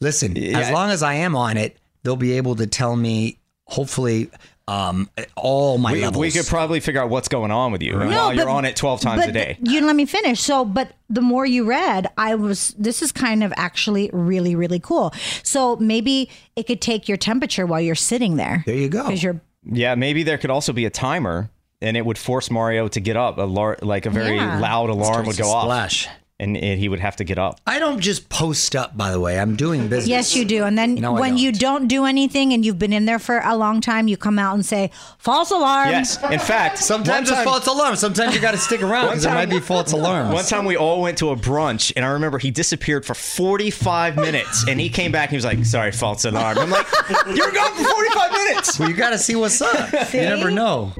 Listen, 0.00 0.36
as 0.36 0.70
long 0.70 0.90
as 0.90 1.02
I 1.02 1.14
am 1.14 1.36
on 1.36 1.56
it, 1.56 1.76
they'll 2.02 2.16
be 2.16 2.32
able 2.32 2.56
to 2.56 2.66
tell 2.66 2.96
me, 2.96 3.38
hopefully, 3.64 4.30
um, 4.68 5.08
all 5.36 5.78
my 5.78 5.92
We, 5.92 6.02
levels. 6.02 6.20
we 6.20 6.30
could 6.32 6.46
probably 6.46 6.80
figure 6.80 7.00
out 7.00 7.08
what's 7.08 7.28
going 7.28 7.50
on 7.50 7.70
with 7.72 7.82
you 7.82 7.92
No, 7.92 8.06
while 8.06 8.34
you're 8.34 8.48
on 8.48 8.64
it 8.64 8.74
12 8.76 9.00
times 9.00 9.22
but 9.22 9.28
a 9.28 9.32
day. 9.32 9.58
You 9.62 9.80
let 9.86 9.94
me 9.94 10.06
finish. 10.06 10.40
So, 10.40 10.64
but 10.64 10.92
the 11.08 11.20
more 11.22 11.46
you 11.46 11.64
read, 11.64 12.08
I 12.18 12.34
was. 12.34 12.74
This 12.78 13.00
is 13.02 13.12
kind 13.12 13.44
of 13.44 13.52
actually 13.56 14.10
really, 14.12 14.56
really 14.56 14.80
cool. 14.80 15.12
So 15.44 15.76
maybe 15.76 16.28
it 16.56 16.66
could 16.66 16.80
take 16.80 17.06
your 17.08 17.16
temperature 17.16 17.64
while 17.66 17.80
you're 17.80 17.94
sitting 17.94 18.36
there. 18.36 18.64
there 18.66 18.74
you 18.74 18.88
go. 18.88 19.04
Because 19.04 19.22
you're 19.22 19.40
Yeah, 19.64 19.94
maybe 19.94 20.22
there 20.24 20.38
could 20.38 20.50
also 20.50 20.72
be 20.72 20.84
a 20.84 20.90
timer, 20.90 21.48
and 21.80 21.96
it 21.96 22.04
would 22.04 22.18
force 22.18 22.50
Mario 22.50 22.88
to 22.88 23.00
get 23.00 23.16
up. 23.16 23.38
A 23.38 23.42
lar- 23.42 23.78
like 23.82 24.04
a 24.06 24.10
very 24.10 24.36
Yeah. 24.36 24.58
loud 24.58 24.90
alarm 24.90 25.26
would 25.26 25.36
go 25.36 25.48
off, 25.50 25.64
Splash. 25.64 26.08
And 26.38 26.56
it, 26.56 26.78
he 26.78 26.88
would 26.88 27.00
have 27.00 27.16
to 27.16 27.24
get 27.24 27.38
up. 27.38 27.60
I 27.66 27.78
don't 27.78 28.00
just 28.00 28.28
post 28.28 28.76
up, 28.76 28.96
by 28.96 29.10
the 29.10 29.18
way. 29.20 29.38
I'm 29.38 29.56
doing 29.56 29.88
business. 29.88 30.08
Yes, 30.08 30.36
you 30.36 30.44
do. 30.44 30.64
And 30.64 30.76
then 30.76 30.96
No, 30.96 31.16
I 31.16 31.20
when 31.20 31.38
you 31.38 31.50
don't 31.52 31.88
do 31.88 32.04
anything 32.04 32.52
and 32.52 32.64
you've 32.64 32.78
been 32.78 32.92
in 32.92 33.06
there 33.06 33.18
for 33.18 33.38
a 33.38 33.56
long 33.56 33.80
time, 33.80 34.06
you 34.08 34.16
come 34.16 34.38
out 34.38 34.54
and 34.54 34.64
say, 34.64 34.90
false 35.18 35.50
alarm. 35.50 35.88
Yes, 35.90 36.22
in 36.30 36.38
fact, 36.38 36.78
Sometimes 36.78 37.30
one 37.30 37.38
it's 37.40 37.48
false 37.48 37.66
alarm. 37.66 37.96
Sometimes 37.96 38.34
you 38.34 38.40
got 38.40 38.50
to 38.52 38.58
stick 38.58 38.82
around 38.82 39.08
because 39.08 39.24
it 39.24 39.30
might 39.30 39.48
be 39.50 39.60
false 39.60 39.92
alarms. 39.92 40.32
One 40.32 40.44
time 40.44 40.64
we 40.66 40.76
all 40.76 41.00
went 41.00 41.18
to 41.18 41.30
a 41.30 41.36
brunch, 41.36 41.92
and 41.96 42.04
I 42.04 42.08
remember 42.10 42.38
he 42.38 42.50
disappeared 42.50 43.06
for 43.06 43.14
45 43.14 44.16
minutes, 44.16 44.66
and 44.68 44.78
he 44.80 44.88
came 44.88 45.12
back 45.12 45.24
and 45.28 45.30
he 45.30 45.36
was 45.36 45.44
like, 45.44 45.64
"Sorry, 45.64 45.92
false 45.92 46.24
alarm." 46.24 46.58
I'm 46.58 46.70
like, 46.70 46.86
you're 47.34 47.52
gone 47.52 47.74
for 47.76 47.84
45 47.84 48.32
minutes." 48.32 48.78
well, 48.78 48.88
you 48.90 48.94
got 48.96 49.10
to 49.10 49.18
see 49.18 49.36
what's 49.36 49.60
up. 49.62 49.92
You 50.12 50.20
never 50.20 50.50
know. 50.50 50.92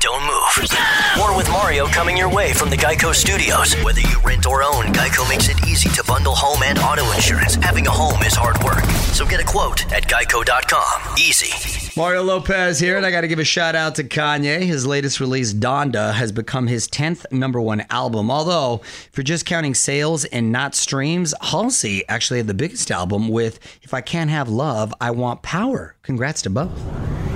Don't 0.00 0.22
move. 0.22 0.68
More 1.16 1.36
with 1.36 1.48
Mario 1.50 1.86
coming 1.86 2.16
your 2.16 2.28
way 2.28 2.52
from 2.52 2.70
the 2.70 2.76
Geico 2.76 3.14
Studios. 3.14 3.74
Whether 3.82 4.02
you 4.02 4.20
rent 4.24 4.46
or 4.46 4.62
own, 4.62 4.75
Geico 4.84 5.28
makes 5.28 5.48
it 5.48 5.66
easy 5.66 5.88
to 5.90 6.04
bundle 6.04 6.34
home 6.34 6.62
and 6.62 6.78
auto 6.78 7.10
insurance. 7.12 7.54
Having 7.56 7.86
a 7.86 7.90
home 7.90 8.22
is 8.22 8.34
hard 8.34 8.62
work. 8.62 8.84
So 9.14 9.24
get 9.24 9.40
a 9.40 9.44
quote 9.44 9.90
at 9.92 10.04
geico.com. 10.04 11.16
Easy. 11.18 11.90
Mario 11.98 12.22
Lopez 12.22 12.78
here, 12.78 12.98
and 12.98 13.06
I 13.06 13.10
got 13.10 13.22
to 13.22 13.28
give 13.28 13.38
a 13.38 13.44
shout 13.44 13.74
out 13.74 13.94
to 13.94 14.04
Kanye. 14.04 14.60
His 14.60 14.86
latest 14.86 15.18
release, 15.18 15.54
Donda, 15.54 16.12
has 16.12 16.30
become 16.30 16.66
his 16.66 16.88
10th 16.88 17.24
number 17.32 17.60
one 17.60 17.86
album. 17.88 18.30
Although, 18.30 18.82
if 18.82 19.12
you're 19.16 19.24
just 19.24 19.46
counting 19.46 19.74
sales 19.74 20.26
and 20.26 20.52
not 20.52 20.74
streams, 20.74 21.32
Halsey 21.40 22.06
actually 22.08 22.38
had 22.38 22.46
the 22.46 22.54
biggest 22.54 22.90
album 22.90 23.28
with 23.28 23.58
If 23.82 23.94
I 23.94 24.02
Can't 24.02 24.28
Have 24.28 24.48
Love, 24.50 24.92
I 25.00 25.10
Want 25.10 25.40
Power. 25.40 25.96
Congrats 26.02 26.42
to 26.42 26.50
both. 26.50 27.35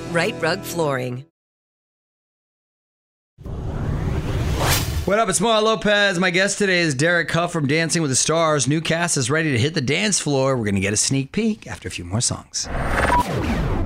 Right 0.11 0.35
Rug 0.41 0.61
Flooring. 0.61 1.25
What 5.05 5.19
up? 5.19 5.29
It's 5.29 5.39
Mario 5.39 5.63
Lopez. 5.63 6.19
My 6.19 6.31
guest 6.31 6.57
today 6.57 6.81
is 6.81 6.93
Derek 6.93 7.31
Hough 7.31 7.51
from 7.51 7.65
Dancing 7.65 8.01
with 8.01 8.11
the 8.11 8.15
Stars. 8.15 8.67
New 8.67 8.81
cast 8.81 9.15
is 9.15 9.31
ready 9.31 9.51
to 9.51 9.57
hit 9.57 9.73
the 9.73 9.81
dance 9.81 10.19
floor. 10.19 10.57
We're 10.57 10.65
going 10.65 10.75
to 10.75 10.81
get 10.81 10.93
a 10.93 10.97
sneak 10.97 11.31
peek 11.31 11.65
after 11.65 11.87
a 11.87 11.91
few 11.91 12.03
more 12.03 12.21
songs. 12.21 12.67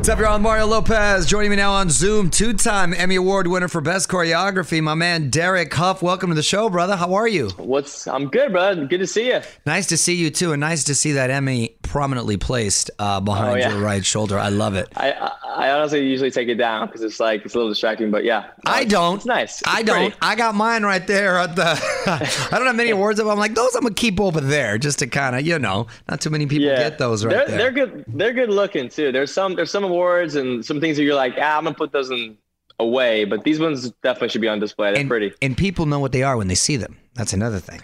What's 0.06 0.14
up, 0.14 0.20
y'all? 0.20 0.38
Mario 0.38 0.68
Lopez. 0.68 1.26
Joining 1.26 1.50
me 1.50 1.56
now 1.56 1.72
on 1.72 1.90
Zoom, 1.90 2.30
two 2.30 2.54
time 2.54 2.94
Emmy 2.94 3.16
Award 3.16 3.48
winner 3.48 3.68
for 3.68 3.82
Best 3.82 4.08
Choreography, 4.08 4.80
my 4.80 4.94
man 4.94 5.32
Derek 5.32 5.74
Hough. 5.74 6.04
Welcome 6.04 6.30
to 6.30 6.36
the 6.36 6.44
show, 6.44 6.70
brother. 6.70 6.96
How 6.96 7.16
are 7.16 7.28
you? 7.28 7.50
What's 7.58 8.08
I'm 8.08 8.28
good, 8.28 8.52
bro. 8.52 8.86
Good 8.86 9.00
to 9.00 9.08
see 9.08 9.30
you. 9.30 9.42
Nice 9.66 9.88
to 9.88 9.98
see 9.98 10.14
you, 10.14 10.30
too, 10.30 10.52
and 10.54 10.60
nice 10.60 10.84
to 10.84 10.94
see 10.94 11.14
that 11.14 11.32
Emmy 11.32 11.76
prominently 11.82 12.38
placed 12.38 12.92
uh, 13.00 13.20
behind 13.20 13.54
Oh, 13.54 13.56
yeah. 13.56 13.72
your 13.72 13.82
right 13.82 14.06
shoulder. 14.06 14.38
I 14.38 14.50
love 14.50 14.76
it. 14.76 14.90
I, 14.96 15.12
I 15.12 15.32
I 15.56 15.70
honestly 15.72 16.06
usually 16.06 16.32
take 16.32 16.50
it 16.50 16.56
down 16.56 16.88
because 16.88 17.02
it's 17.02 17.20
like 17.20 17.46
it's 17.46 17.56
a 17.56 17.58
little 17.58 17.72
distracting. 17.72 18.12
But 18.12 18.26
yeah, 18.26 18.48
I 18.66 18.84
don't. 18.84 19.16
It's 19.18 19.26
nice. 19.26 19.62
It's 19.62 19.70
I 19.70 19.84
pretty. 19.84 20.10
don't. 20.10 20.16
I 20.22 20.36
got 20.36 20.54
mine 20.54 20.84
right 20.84 21.06
there 21.08 21.38
at 21.38 21.56
the. 21.56 21.64
I 22.52 22.58
don't 22.58 22.68
have 22.68 22.76
many 22.76 22.90
awards 22.90 23.20
of. 23.20 23.28
I'm 23.28 23.40
like 23.40 23.56
those. 23.56 23.74
I'm 23.74 23.84
gonna 23.84 23.96
keep 23.96 24.20
over 24.20 24.42
there 24.42 24.78
just 24.78 25.00
to 25.00 25.08
kind 25.08 25.36
of 25.36 25.48
you 25.48 25.58
know. 25.58 25.88
Not 26.10 26.20
too 26.20 26.30
many 26.30 26.46
people 26.46 26.68
get 26.68 26.98
those 26.98 27.24
right 27.24 27.32
they're, 27.32 27.48
there. 27.48 27.58
They're 27.58 27.72
good. 27.72 28.06
They're 28.08 28.34
good 28.34 28.50
looking 28.50 28.90
too. 28.90 29.14
There's 29.14 29.32
some 29.34 29.56
there's 29.56 29.72
some 29.72 29.86
awards 29.96 30.36
and 30.36 30.66
some 30.66 30.80
things 30.80 30.98
that 30.98 31.04
you're 31.04 31.16
like, 31.16 31.36
ah, 31.40 31.58
I'm 31.58 31.64
gonna 31.64 31.76
put 31.76 31.92
those 31.92 32.10
in 32.12 32.38
away. 32.80 33.26
But 33.26 33.44
these 33.44 33.60
ones 33.60 33.92
definitely 34.04 34.30
should 34.30 34.42
be 34.42 34.48
on 34.48 34.60
display. 34.60 34.92
They're 34.92 35.02
and, 35.02 35.10
pretty. 35.10 35.34
and 35.42 35.56
people 35.58 35.86
know 35.86 36.00
what 36.00 36.12
they 36.12 36.24
are 36.24 36.38
when 36.38 36.48
they 36.48 36.56
see 36.56 36.76
them. 36.78 36.98
That's 37.14 37.34
another 37.34 37.60
thing. 37.60 37.82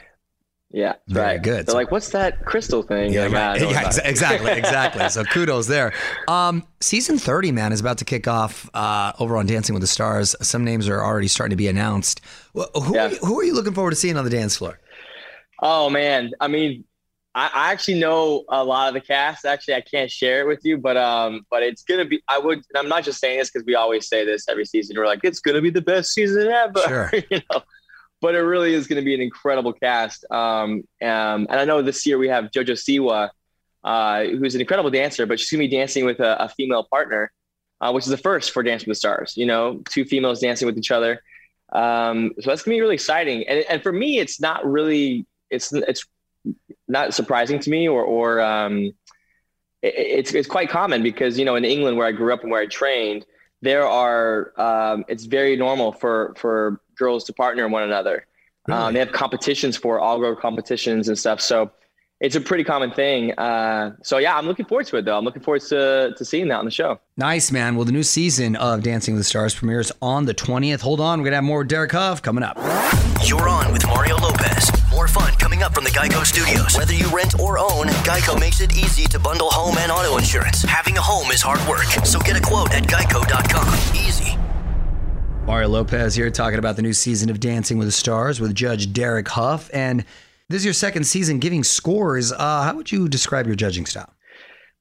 Yeah, 0.74 0.94
Very 1.10 1.34
right. 1.36 1.44
good. 1.44 1.66
They're 1.66 1.76
like, 1.76 1.92
what's 1.92 2.12
that 2.12 2.46
crystal 2.46 2.82
thing? 2.82 3.12
Yeah, 3.12 3.24
like, 3.28 3.34
"Ah, 3.34 3.52
right. 3.52 3.62
yeah 3.72 3.82
ex- 3.88 3.98
exactly, 3.98 4.52
exactly. 4.54 5.10
so 5.10 5.24
kudos 5.34 5.68
there. 5.68 5.92
Um, 6.30 6.64
season 6.80 7.18
30, 7.18 7.52
man, 7.52 7.74
is 7.74 7.82
about 7.82 7.98
to 7.98 8.06
kick 8.06 8.26
off 8.26 8.70
uh, 8.74 9.12
over 9.20 9.36
on 9.36 9.46
Dancing 9.48 9.74
with 9.74 9.82
the 9.82 9.88
Stars. 9.88 10.34
Some 10.42 10.64
names 10.64 10.88
are 10.88 11.04
already 11.04 11.28
starting 11.28 11.50
to 11.50 11.58
be 11.58 11.68
announced. 11.68 12.22
Wh- 12.56 12.72
Who, 12.84 12.98
are 12.98 13.10
you, 13.10 13.18
who 13.18 13.38
are 13.42 13.44
you 13.44 13.54
looking 13.54 13.74
forward 13.74 13.90
to 13.90 13.98
seeing 13.98 14.16
on 14.16 14.24
the 14.24 14.30
dance 14.30 14.56
floor? 14.56 14.80
Oh 15.62 15.90
man, 15.90 16.32
I 16.40 16.48
mean, 16.48 16.86
I, 17.34 17.50
I 17.54 17.72
actually 17.72 18.00
know 18.00 18.44
a 18.50 18.64
lot 18.64 18.90
of 18.90 18.94
the 18.94 19.02
cast. 19.02 19.46
Actually, 19.46 19.76
I 19.76 19.82
can't 19.82 20.12
share 20.12 20.42
it 20.42 20.48
with 20.48 20.60
you, 20.64 20.78
but 20.78 20.98
um, 20.98 21.46
but 21.50 21.64
it's 21.64 21.84
gonna 21.84 22.06
be. 22.06 22.22
I 22.28 22.38
would. 22.38 22.58
And 22.58 22.78
I'm 22.78 22.90
not 22.90 23.04
just 23.04 23.20
saying 23.20 23.40
this 23.40 23.50
because 23.50 23.66
we 23.66 23.76
always 23.76 24.08
say 24.08 24.26
this 24.26 24.46
every 24.50 24.66
season. 24.66 24.98
We're 24.98 25.06
like, 25.06 25.22
it's 25.24 25.40
gonna 25.40 25.62
be 25.62 25.70
the 25.70 25.82
best 25.82 26.14
season 26.14 26.48
ever. 26.48 26.82
Sure. 26.88 27.12
you 27.30 27.42
know, 27.52 27.62
but 28.20 28.36
it 28.36 28.40
really 28.40 28.74
is 28.74 28.88
gonna 28.88 29.02
be 29.02 29.16
an 29.16 29.22
incredible 29.22 29.72
cast. 29.72 30.26
Um, 30.30 30.84
um, 31.02 31.48
and 31.50 31.54
I 31.54 31.66
know 31.66 31.82
this 31.82 32.06
year 32.06 32.18
we 32.18 32.28
have 32.28 32.46
JoJo 32.46 32.72
Siwa, 32.72 33.30
uh, 33.84 34.24
who's 34.26 34.56
an 34.56 34.62
incredible 34.62 34.90
dancer, 34.90 35.26
but 35.26 35.40
she's 35.40 35.50
gonna 35.52 35.64
be 35.64 35.70
dancing 35.70 36.06
with 36.06 36.20
a, 36.20 36.44
a 36.44 36.50
female 36.50 36.84
partner, 36.84 37.32
uh, 37.80 37.92
which 37.94 38.04
is 38.04 38.10
the 38.10 38.18
first 38.18 38.52
for 38.52 38.62
Dance 38.62 38.82
with 38.84 38.90
the 38.90 38.96
Stars. 38.96 39.38
You 39.38 39.46
know, 39.46 39.82
two 39.90 40.04
females 40.04 40.42
dancing 40.42 40.66
with 40.66 40.78
each 40.78 40.92
other. 40.92 41.22
Um, 41.72 42.32
so 42.42 42.50
that's 42.50 42.64
gonna 42.64 42.76
be 42.76 42.82
really 42.82 42.96
exciting. 42.96 43.48
And 43.48 43.64
and 43.70 43.82
for 43.82 43.94
me, 43.94 44.20
it's 44.20 44.42
not 44.42 44.66
really. 44.66 45.26
It's 45.50 45.72
it's 45.72 46.06
not 46.92 47.14
surprising 47.14 47.60
to 47.60 47.70
me 47.70 47.88
or 47.88 48.04
or 48.04 48.42
um, 48.42 48.94
it, 49.82 49.94
it's 49.96 50.34
it's 50.34 50.48
quite 50.48 50.70
common 50.70 51.02
because 51.02 51.40
you 51.40 51.46
know 51.46 51.56
in 51.56 51.66
England 51.66 51.98
where 51.98 52.08
I 52.08 52.12
grew 52.12 52.34
up 52.34 52.42
and 52.42 52.52
where 52.52 52.62
I 52.62 52.68
trained 52.68 53.26
there 53.62 53.88
are 53.88 54.54
um, 54.60 55.06
it's 55.08 55.26
very 55.26 55.56
normal 55.56 55.92
for 55.92 56.34
for 56.38 56.82
girls 56.98 57.24
to 57.26 57.34
partner 57.34 57.68
one 57.68 57.84
another. 57.84 58.26
Um, 58.70 58.94
they 58.94 59.00
have 59.00 59.12
competitions 59.12 59.76
for 59.76 60.00
all 60.00 60.20
girl 60.20 60.36
competitions 60.36 61.08
and 61.08 61.18
stuff. 61.18 61.42
So 61.42 61.72
it's 62.20 62.36
a 62.36 62.42
pretty 62.42 62.64
common 62.64 62.92
thing. 62.92 63.32
Uh, 63.34 63.96
so 64.04 64.20
yeah, 64.20 64.38
I'm 64.38 64.46
looking 64.46 64.66
forward 64.66 64.86
to 64.88 64.98
it 64.98 65.06
though. 65.06 65.18
I'm 65.18 65.26
looking 65.26 65.42
forward 65.42 65.64
to 65.64 66.14
to 66.16 66.26
seeing 66.26 66.48
that 66.50 66.60
on 66.60 66.66
the 66.66 66.72
show. 66.72 67.00
Nice, 67.18 67.52
man. 67.52 67.76
Well, 67.76 67.86
the 67.86 67.92
new 67.92 68.04
season 68.04 68.56
of 68.56 68.84
Dancing 68.84 69.16
with 69.16 69.22
the 69.22 69.26
Stars 69.26 69.56
premieres 69.56 69.92
on 70.02 70.26
the 70.26 70.34
20th. 70.34 70.82
Hold 70.82 71.00
on, 71.00 71.20
we're 71.20 71.26
going 71.26 71.32
to 71.32 71.38
have 71.38 71.44
more 71.44 71.60
with 71.60 71.68
Derek 71.68 71.92
Hough 71.92 72.22
coming 72.22 72.44
up. 72.44 72.58
You're 73.26 73.50
on 73.50 73.72
with 73.72 73.86
Mario 73.88 74.18
Lopez. 74.18 74.81
More 75.14 75.24
fun 75.24 75.34
coming 75.36 75.64
up 75.64 75.74
from 75.74 75.84
the 75.84 75.90
Geico 75.90 76.26
Studios. 76.26 76.78
Whether 76.78 76.94
you 76.94 77.08
rent 77.10 77.40
or 77.40 77.58
own, 77.58 77.88
Geico 78.06 78.40
makes 78.40 78.62
it 78.62 78.78
easy 78.78 79.06
to 79.06 79.20
bundle 79.20 79.50
home 79.50 79.78
and 79.78 79.92
auto 79.92 80.18
insurance. 80.18 80.62
Having 80.64 80.98
a 80.98 81.02
home 81.02 81.32
is 81.32 81.42
hard 81.42 81.60
work, 81.68 81.86
so 82.06 82.20
get 82.20 82.38
a 82.38 82.42
quote 82.42 82.72
at 82.74 82.84
geico.com. 82.84 83.96
Easy. 83.96 84.38
Mario 85.46 85.70
Lopez 85.70 86.16
here 86.16 86.30
talking 86.30 86.60
about 86.60 86.76
the 86.76 86.82
new 86.82 86.94
season 86.94 87.30
of 87.30 87.40
Dancing 87.40 87.78
with 87.78 87.88
the 87.88 87.92
Stars 87.92 88.40
with 88.40 88.54
Judge 88.54 88.94
Derek 88.94 89.28
Hough. 89.28 89.70
And 89.74 90.06
this 90.50 90.60
is 90.60 90.66
your 90.66 90.74
second 90.74 91.06
season 91.06 91.40
giving 91.40 91.64
scores. 91.64 92.32
Uh, 92.32 92.64
how 92.64 92.76
would 92.76 92.92
you 92.92 93.10
describe 93.10 93.48
your 93.48 93.56
judging 93.56 93.86
style? 93.86 94.14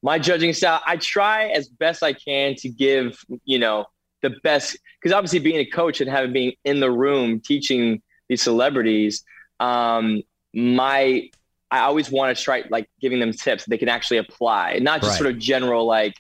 my 0.03 0.19
judging 0.19 0.53
style 0.55 0.81
i 0.87 0.97
try 0.97 1.49
as 1.49 1.69
best 1.69 2.03
i 2.03 2.11
can 2.11 2.55
to 2.55 2.71
give 2.71 3.23
you 3.45 3.59
know 3.59 3.85
the 4.23 4.31
best 4.43 4.79
because 4.99 5.13
obviously 5.13 5.39
being 5.39 5.59
a 5.59 5.65
coach 5.67 6.01
and 6.01 6.11
having 6.11 6.33
being 6.33 6.53
in 6.65 6.81
the 6.81 6.91
room 6.91 7.39
teaching 7.39 8.01
these 8.29 8.41
celebrities 8.41 9.25
um 9.61 10.23
my 10.55 11.29
i 11.71 11.79
always 11.81 12.11
want 12.11 12.37
to 12.37 12.43
try 12.43 12.65
like 12.71 12.89
giving 13.01 13.21
them 13.21 13.33
tips 13.33 13.65
they 13.67 13.79
can 13.79 13.89
actually 13.89 14.17
apply 14.19 14.79
not 14.81 15.01
just 15.01 15.13
Right. 15.13 15.19
sort 15.19 15.31
of 15.31 15.39
general 15.39 15.87
like 15.87 16.15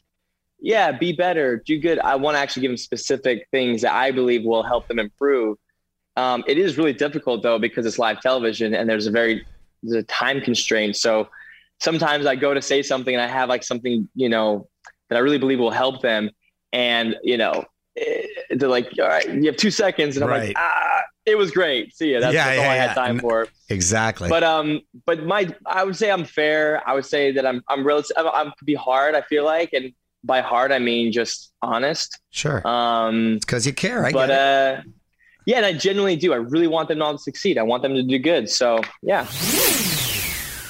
yeah 0.60 0.92
be 0.92 1.12
better 1.12 1.62
do 1.66 1.78
good 1.80 1.98
i 2.00 2.14
want 2.14 2.36
to 2.36 2.38
actually 2.38 2.62
give 2.62 2.70
them 2.70 2.76
specific 2.76 3.48
things 3.50 3.82
that 3.82 3.92
i 3.92 4.10
believe 4.12 4.44
will 4.44 4.62
help 4.62 4.86
them 4.88 4.98
improve 4.98 5.56
um, 6.16 6.44
it 6.46 6.58
is 6.58 6.76
really 6.76 6.92
difficult 6.92 7.42
though 7.42 7.58
because 7.58 7.86
it's 7.86 7.98
live 7.98 8.20
television 8.20 8.74
and 8.74 8.88
there's 8.88 9.06
a 9.06 9.10
very 9.10 9.44
there's 9.82 10.02
a 10.02 10.06
time 10.06 10.40
constraint 10.40 10.96
so 10.96 11.28
sometimes 11.80 12.26
I 12.26 12.36
go 12.36 12.54
to 12.54 12.62
say 12.62 12.82
something 12.82 13.14
and 13.14 13.22
I 13.22 13.26
have 13.26 13.48
like 13.48 13.64
something, 13.64 14.08
you 14.14 14.28
know, 14.28 14.68
that 15.08 15.16
I 15.16 15.18
really 15.20 15.38
believe 15.38 15.58
will 15.58 15.70
help 15.70 16.02
them. 16.02 16.30
And, 16.72 17.16
you 17.22 17.36
know, 17.38 17.64
eh, 17.96 18.26
they're 18.50 18.68
like, 18.68 18.90
all 19.00 19.08
right, 19.08 19.26
you 19.28 19.46
have 19.46 19.56
two 19.56 19.70
seconds. 19.70 20.16
And 20.16 20.24
I'm 20.24 20.30
Right. 20.30 20.48
like, 20.48 20.56
ah, 20.58 20.89
it 21.30 21.38
was 21.38 21.50
great. 21.50 21.94
See 21.94 22.12
ya. 22.12 22.20
That's, 22.20 22.34
Yeah, 22.34 22.44
that's 22.46 22.58
all 22.58 22.64
yeah, 22.64 22.70
I 22.70 22.74
yeah. 22.76 22.86
had 22.88 22.94
time 22.94 23.18
for. 23.18 23.48
Exactly. 23.68 24.28
But, 24.28 24.42
um, 24.42 24.80
but 25.06 25.24
my, 25.24 25.54
I 25.66 25.84
would 25.84 25.96
say 25.96 26.10
I'm 26.10 26.24
fair. 26.24 26.82
I 26.88 26.94
would 26.94 27.06
say 27.06 27.32
that 27.32 27.46
I'm, 27.46 27.62
I'm 27.68 27.86
relative, 27.86 28.16
I'm, 28.16 28.26
I'm 28.34 28.52
to 28.58 28.64
be 28.64 28.74
hard. 28.74 29.14
I 29.14 29.22
feel 29.22 29.44
like, 29.44 29.72
and 29.72 29.92
by 30.24 30.40
hard, 30.40 30.72
I 30.72 30.78
mean, 30.78 31.12
just 31.12 31.52
honest. 31.62 32.18
Sure. 32.30 32.66
Um, 32.66 33.38
because 33.38 33.66
you 33.66 33.72
care. 33.72 34.04
I 34.04 34.12
but, 34.12 34.30
uh, 34.30 34.82
yeah, 35.46 35.56
and 35.56 35.66
I 35.66 35.72
genuinely 35.72 36.16
do. 36.16 36.32
I 36.32 36.36
really 36.36 36.66
want 36.66 36.88
them 36.88 37.00
all 37.00 37.12
to 37.12 37.18
succeed. 37.18 37.56
I 37.58 37.62
want 37.62 37.82
them 37.82 37.94
to 37.94 38.02
do 38.02 38.18
good. 38.18 38.50
So 38.50 38.80
yeah. 39.02 39.26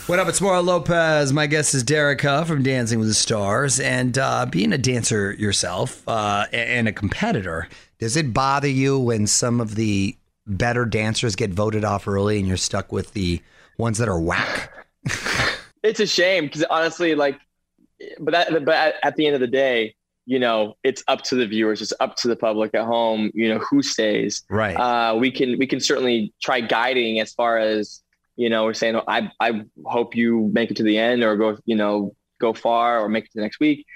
What 0.07 0.18
up? 0.18 0.29
It's 0.29 0.40
Mario 0.40 0.62
Lopez. 0.62 1.33
My 1.33 1.46
guest 1.46 1.75
is 1.75 1.83
Derek 1.83 2.20
Hough 2.23 2.49
from 2.49 2.62
Dancing 2.62 2.99
with 2.99 3.09
the 3.09 3.14
Stars. 3.14 3.79
And 3.79 4.18
uh, 4.18 4.46
being 4.46 4.73
a 4.73 4.79
dancer 4.79 5.33
yourself 5.33 6.07
uh, 6.09 6.46
and 6.53 6.88
a 6.88 6.92
competitor, 6.92 7.68
does 7.99 8.16
it 8.16 8.33
bother 8.33 8.68
you 8.68 8.99
when 8.99 9.27
some 9.27 9.61
of 9.61 9.77
the 9.77 10.16
better 10.46 10.85
dancers 10.85 11.37
get 11.37 11.50
voted 11.50 11.85
off 11.85 12.09
early 12.09 12.38
and 12.38 12.48
you're 12.48 12.57
stuck 12.57 12.92
with 12.92 13.12
the 13.12 13.40
ones 13.79 13.98
that 13.98 14.09
are 14.09 14.20
whack? 14.20 14.72
it's 15.83 16.00
a 16.00 16.07
shame 16.07 16.44
because 16.44 16.64
honestly, 16.64 17.14
like, 17.14 17.38
but 18.18 18.33
that, 18.33 18.64
but 18.64 18.74
at, 18.74 18.94
at 19.03 19.16
the 19.16 19.26
end 19.26 19.35
of 19.35 19.40
the 19.40 19.46
day, 19.46 19.94
you 20.26 20.38
know, 20.38 20.76
it's 20.85 21.03
up 21.09 21.22
to 21.22 21.35
the 21.35 21.46
viewers, 21.46 21.83
it's 21.83 21.92
up 22.00 22.16
to 22.16 22.29
the 22.29 22.37
public 22.37 22.74
at 22.74 22.85
home. 22.85 23.31
You 23.35 23.55
know, 23.55 23.59
who 23.59 23.83
stays. 23.83 24.42
Right. 24.48 24.74
Uh, 24.74 25.16
we 25.16 25.31
can 25.31 25.59
we 25.59 25.66
can 25.66 25.81
certainly 25.81 26.33
try 26.40 26.61
guiding 26.61 27.20
as 27.20 27.33
far 27.33 27.59
as 27.59 28.03
you 28.37 28.48
know. 28.48 28.64
We're 28.64 28.74
saying, 28.74 29.00
I 29.09 29.31
I 29.40 29.64
hope 29.85 30.14
you 30.14 30.50
make 30.53 30.70
it 30.70 30.76
to 30.76 30.83
the 30.83 30.98
end 30.98 31.24
or 31.24 31.37
go, 31.37 31.59
you 31.64 31.74
know, 31.74 32.14
go 32.40 32.53
far 32.53 33.00
or 33.00 33.09
make 33.09 33.24
it 33.24 33.33
to 33.33 33.37
the 33.37 33.42
next 33.42 33.61
week. 33.61 33.87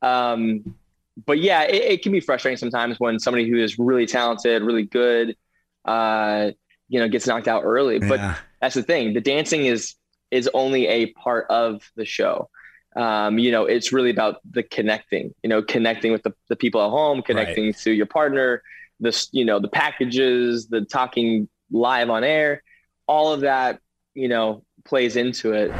Um, 0.00 0.74
but 1.26 1.40
yeah, 1.40 1.62
it, 1.64 1.82
it 1.82 2.02
can 2.02 2.12
be 2.12 2.20
frustrating 2.20 2.56
sometimes 2.56 2.98
when 2.98 3.18
somebody 3.18 3.48
who 3.48 3.58
is 3.58 3.78
really 3.78 4.06
talented, 4.06 4.62
really 4.62 4.84
good, 4.84 5.36
uh, 5.84 6.50
you 6.88 7.00
know, 7.00 7.08
gets 7.08 7.26
knocked 7.26 7.48
out 7.48 7.62
early. 7.64 7.98
But 7.98 8.18
Yeah. 8.20 8.36
that's 8.60 8.74
the 8.74 8.82
thing. 8.82 9.14
The 9.14 9.20
dancing 9.20 9.66
is 9.66 9.94
is 10.30 10.48
only 10.54 10.86
a 10.88 11.06
part 11.12 11.46
of 11.50 11.82
the 11.96 12.04
show. 12.04 12.48
Um, 12.96 13.38
you 13.38 13.50
know, 13.50 13.64
it's 13.64 13.92
really 13.92 14.10
about 14.10 14.36
the 14.50 14.62
connecting. 14.62 15.34
You 15.42 15.48
know, 15.48 15.62
connecting 15.62 16.12
with 16.12 16.22
the, 16.22 16.32
the 16.48 16.56
people 16.56 16.82
at 16.84 16.90
home, 16.90 17.22
connecting 17.22 17.72
to 17.74 17.90
your 17.90 18.06
partner, 18.06 18.62
this 19.00 19.28
you 19.32 19.44
know 19.44 19.58
the 19.58 19.68
packages, 19.68 20.68
the 20.68 20.82
talking 20.82 21.48
live 21.70 22.10
on 22.10 22.24
air, 22.24 22.62
all 23.06 23.32
of 23.32 23.40
that. 23.40 23.80
You 24.14 24.28
know, 24.28 24.62
plays 24.84 25.16
into 25.16 25.52
it. 25.54 25.70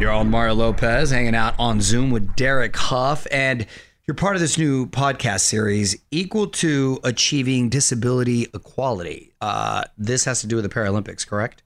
You're 0.00 0.10
on 0.10 0.30
Mario 0.30 0.54
Lopez 0.54 1.10
hanging 1.10 1.34
out 1.34 1.54
on 1.58 1.80
Zoom 1.80 2.10
with 2.10 2.36
Derek 2.36 2.76
Hough, 2.76 3.26
and 3.30 3.66
you're 4.06 4.14
part 4.14 4.36
of 4.36 4.40
this 4.40 4.56
new 4.56 4.86
podcast 4.86 5.40
series, 5.40 5.96
Equal 6.12 6.46
to 6.46 7.00
Achieving 7.02 7.68
Disability 7.68 8.46
Equality. 8.54 9.32
Uh, 9.40 9.82
this 9.98 10.24
has 10.24 10.40
to 10.42 10.46
do 10.46 10.54
with 10.54 10.64
the 10.64 10.68
Paralympics, 10.68 11.26
correct? 11.26 11.64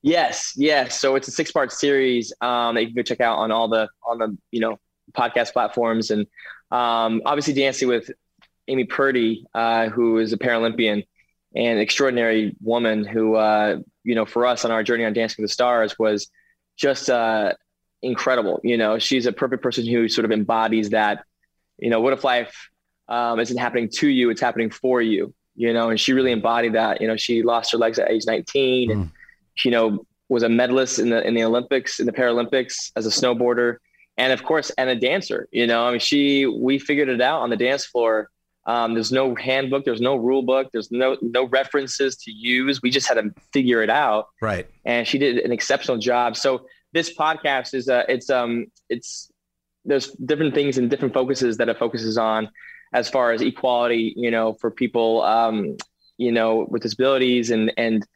Yes, 0.00 0.54
yes. 0.56 0.98
So 0.98 1.14
it's 1.14 1.28
a 1.28 1.30
six 1.30 1.52
part 1.52 1.72
series 1.72 2.32
um, 2.40 2.74
that 2.74 2.82
you 2.82 2.86
can 2.88 2.96
go 2.96 3.02
check 3.02 3.20
out 3.20 3.36
on 3.36 3.50
all 3.50 3.68
the 3.68 3.88
on 4.06 4.18
the 4.18 4.36
you 4.50 4.60
know 4.60 4.78
podcast 5.12 5.52
platforms, 5.52 6.10
and 6.10 6.22
um, 6.70 7.20
obviously 7.26 7.52
dancing 7.52 7.88
with 7.88 8.10
Amy 8.68 8.84
Purdy, 8.84 9.44
uh, 9.54 9.90
who 9.90 10.18
is 10.18 10.32
a 10.32 10.38
Paralympian 10.38 11.04
and 11.54 11.66
an 11.66 11.78
extraordinary 11.78 12.56
woman 12.62 13.04
who 13.04 13.34
uh, 13.34 13.76
you 14.04 14.14
know 14.14 14.24
for 14.24 14.46
us 14.46 14.64
on 14.64 14.70
our 14.70 14.82
journey 14.82 15.04
on 15.04 15.12
Dancing 15.12 15.42
with 15.42 15.50
the 15.50 15.52
Stars 15.52 15.98
was 15.98 16.30
just 16.76 17.10
uh, 17.10 17.52
incredible. 18.02 18.60
You 18.62 18.76
know, 18.76 18.98
she's 18.98 19.26
a 19.26 19.32
perfect 19.32 19.62
person 19.62 19.86
who 19.86 20.08
sort 20.08 20.24
of 20.24 20.32
embodies 20.32 20.90
that. 20.90 21.24
You 21.78 21.90
know, 21.90 22.00
what 22.00 22.12
if 22.12 22.24
life 22.24 22.68
um, 23.08 23.38
isn't 23.40 23.56
happening 23.56 23.88
to 23.96 24.08
you; 24.08 24.30
it's 24.30 24.40
happening 24.40 24.70
for 24.70 25.02
you. 25.02 25.34
You 25.54 25.72
know, 25.72 25.90
and 25.90 25.98
she 26.00 26.12
really 26.12 26.32
embodied 26.32 26.74
that. 26.74 27.00
You 27.00 27.06
know, 27.08 27.16
she 27.16 27.42
lost 27.42 27.72
her 27.72 27.78
legs 27.78 27.98
at 27.98 28.10
age 28.10 28.24
19, 28.26 28.90
and 28.90 29.10
you 29.64 29.70
know, 29.70 30.04
was 30.28 30.42
a 30.42 30.48
medalist 30.48 30.98
in 30.98 31.10
the 31.10 31.26
in 31.26 31.34
the 31.34 31.44
Olympics, 31.44 32.00
in 32.00 32.06
the 32.06 32.12
Paralympics 32.12 32.92
as 32.96 33.06
a 33.06 33.10
snowboarder, 33.10 33.76
and 34.16 34.32
of 34.32 34.42
course, 34.44 34.70
and 34.78 34.88
a 34.90 34.96
dancer. 34.96 35.48
You 35.52 35.66
know, 35.66 35.86
I 35.86 35.90
mean, 35.90 36.00
she 36.00 36.46
we 36.46 36.78
figured 36.78 37.08
it 37.08 37.20
out 37.20 37.40
on 37.42 37.50
the 37.50 37.56
dance 37.56 37.84
floor. 37.86 38.28
Um, 38.66 38.94
there's 38.94 39.12
no 39.12 39.34
handbook, 39.36 39.84
there's 39.84 40.00
no 40.00 40.16
rule 40.16 40.42
book, 40.42 40.70
there's 40.72 40.90
no 40.90 41.16
no 41.22 41.44
references 41.46 42.16
to 42.16 42.32
use. 42.32 42.82
We 42.82 42.90
just 42.90 43.06
had 43.06 43.14
to 43.14 43.32
figure 43.52 43.80
it 43.82 43.90
out, 43.90 44.26
Right. 44.42 44.66
and 44.84 45.06
she 45.06 45.18
did 45.18 45.38
an 45.38 45.52
exceptional 45.52 45.98
job. 45.98 46.36
So 46.36 46.66
this 46.96 47.14
podcast 47.14 47.74
is 47.74 47.88
uh, 47.88 48.04
it's 48.08 48.30
um 48.30 48.66
it's 48.88 49.30
there's 49.86 50.10
different 50.12 50.54
things 50.54 50.78
and 50.78 50.90
different 50.90 51.14
focuses 51.14 51.56
that 51.58 51.68
it 51.68 51.78
focuses 51.78 52.18
on 52.18 52.50
as 52.92 53.08
far 53.08 53.32
as 53.32 53.40
equality, 53.42 54.12
you 54.16 54.30
know, 54.30 54.54
for 54.54 54.70
people, 54.70 55.22
um, 55.22 55.76
you 56.18 56.32
know, 56.32 56.66
with 56.68 56.82
disabilities 56.82 57.50
and, 57.50 57.72
and, 57.76 58.06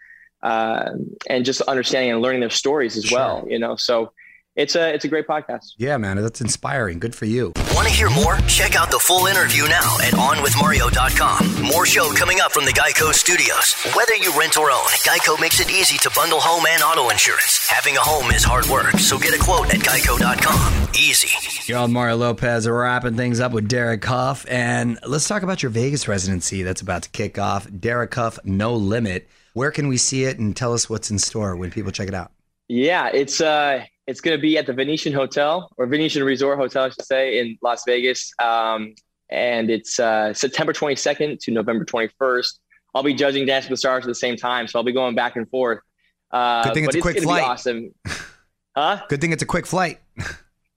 uh, 0.43 0.91
and 1.29 1.45
just 1.45 1.61
understanding 1.63 2.13
and 2.13 2.23
learning 2.23 2.41
their 2.41 2.51
stories 2.51 2.97
as 2.97 3.11
well, 3.13 3.45
you 3.49 3.59
know? 3.59 3.77
So 3.77 4.13
it's 4.57 4.75
a, 4.75 4.93
it's 4.93 5.05
a 5.05 5.09
great 5.09 5.27
podcast. 5.27 5.75
Yeah, 5.79 5.97
man, 5.97 6.17
that's 6.17 6.41
inspiring. 6.41 6.99
Good 6.99 7.15
for 7.15 7.25
you. 7.25 7.53
Want 7.75 7.87
to 7.89 7.95
hear 7.95 8.11
more? 8.11 8.37
Check 8.49 8.75
out 8.77 8.91
the 8.91 8.99
full 8.99 9.27
interview 9.27 9.63
now 9.69 9.97
at 10.01 10.13
OnWithMario.com. 10.15 11.63
More 11.63 11.87
show 11.87 12.13
coming 12.15 12.41
up 12.41 12.53
from 12.53 12.65
the 12.65 12.73
Geico 12.73 13.13
Studios. 13.13 13.75
Whether 13.95 14.17
you 14.17 14.37
rent 14.39 14.57
or 14.59 14.71
own, 14.71 14.87
Geico 15.07 15.41
makes 15.41 15.61
it 15.61 15.71
easy 15.71 15.97
to 15.99 16.11
bundle 16.15 16.41
home 16.41 16.65
and 16.69 16.83
auto 16.83 17.11
insurance. 17.11 17.67
Having 17.69 17.97
a 17.97 18.01
home 18.01 18.31
is 18.33 18.45
hard 18.45 18.67
work, 18.67 18.93
so 18.99 19.19
get 19.19 19.35
a 19.35 19.39
quote 19.43 19.73
at 19.73 19.81
Geico.com. 19.81 20.89
Easy. 20.95 21.29
You're 21.71 21.79
on 21.79 21.93
Mario 21.93 22.17
Lopez. 22.17 22.67
We're 22.67 22.83
wrapping 22.83 23.17
things 23.17 23.39
up 23.41 23.53
with 23.53 23.69
Derek 23.69 24.05
Hough. 24.05 24.45
And 24.49 24.99
let's 25.07 25.29
talk 25.29 25.43
about 25.43 25.63
your 25.63 25.71
Vegas 25.71 26.09
residency 26.09 26.63
that's 26.65 26.81
about 26.81 27.05
to 27.05 27.11
kick 27.11 27.39
off. 27.39 27.67
Derek 27.79 28.13
Hough, 28.15 28.39
No 28.45 28.75
Limit. 28.75 29.29
Where 29.53 29.71
can 29.71 29.89
we 29.89 29.97
see 29.97 30.25
it 30.25 30.39
and 30.39 30.57
tell 30.57 30.73
us 30.73 30.91
what's 30.91 31.11
in 31.11 31.19
store 31.19 31.57
when 31.57 31.71
people 31.71 31.93
check 31.93 32.09
it 32.09 32.15
out? 32.15 32.33
Yeah, 32.71 33.11
it's 33.13 33.41
uh 33.41 33.85
it's 34.07 34.21
going 34.21 34.37
to 34.37 34.41
be 34.41 34.57
at 34.57 34.67
the 34.67 34.73
Venetian 34.73 35.13
Hotel 35.13 35.69
or 35.77 35.87
Venetian 35.87 36.23
Resort 36.23 36.57
Hotel, 36.57 36.85
I 36.85 36.89
should 36.91 37.05
say, 37.05 37.41
in 37.41 37.59
Las 37.63 37.83
Vegas. 37.85 38.33
Um, 38.41 38.95
and 39.29 39.71
it's 39.71 39.99
uh, 39.99 40.33
September 40.35 40.73
22nd 40.73 41.41
to 41.41 41.51
November 41.51 41.85
21st. 41.85 42.59
I'll 42.95 43.03
be 43.03 43.15
judging 43.15 43.47
Dance 43.47 43.65
with 43.65 43.71
the 43.71 43.77
Stars 43.77 44.05
at 44.05 44.09
the 44.09 44.15
same 44.15 44.37
time, 44.37 44.69
so 44.69 44.79
I'll 44.79 44.85
be 44.85 44.93
going 44.93 45.15
back 45.17 45.35
and 45.35 45.49
forth. 45.49 45.81
Uh, 46.31 46.65
Good 46.65 46.75
thing 46.75 46.85
it's 46.85 46.97
a 46.97 47.01
quick 47.01 47.17
gonna 47.17 47.27
flight. 47.27 47.43
Be 47.43 47.47
awesome. 47.47 47.95
Huh? 48.77 49.03
Good 49.09 49.21
thing 49.21 49.33
it's 49.33 49.43
a 49.43 49.47
quick 49.47 49.67
flight. 49.67 49.99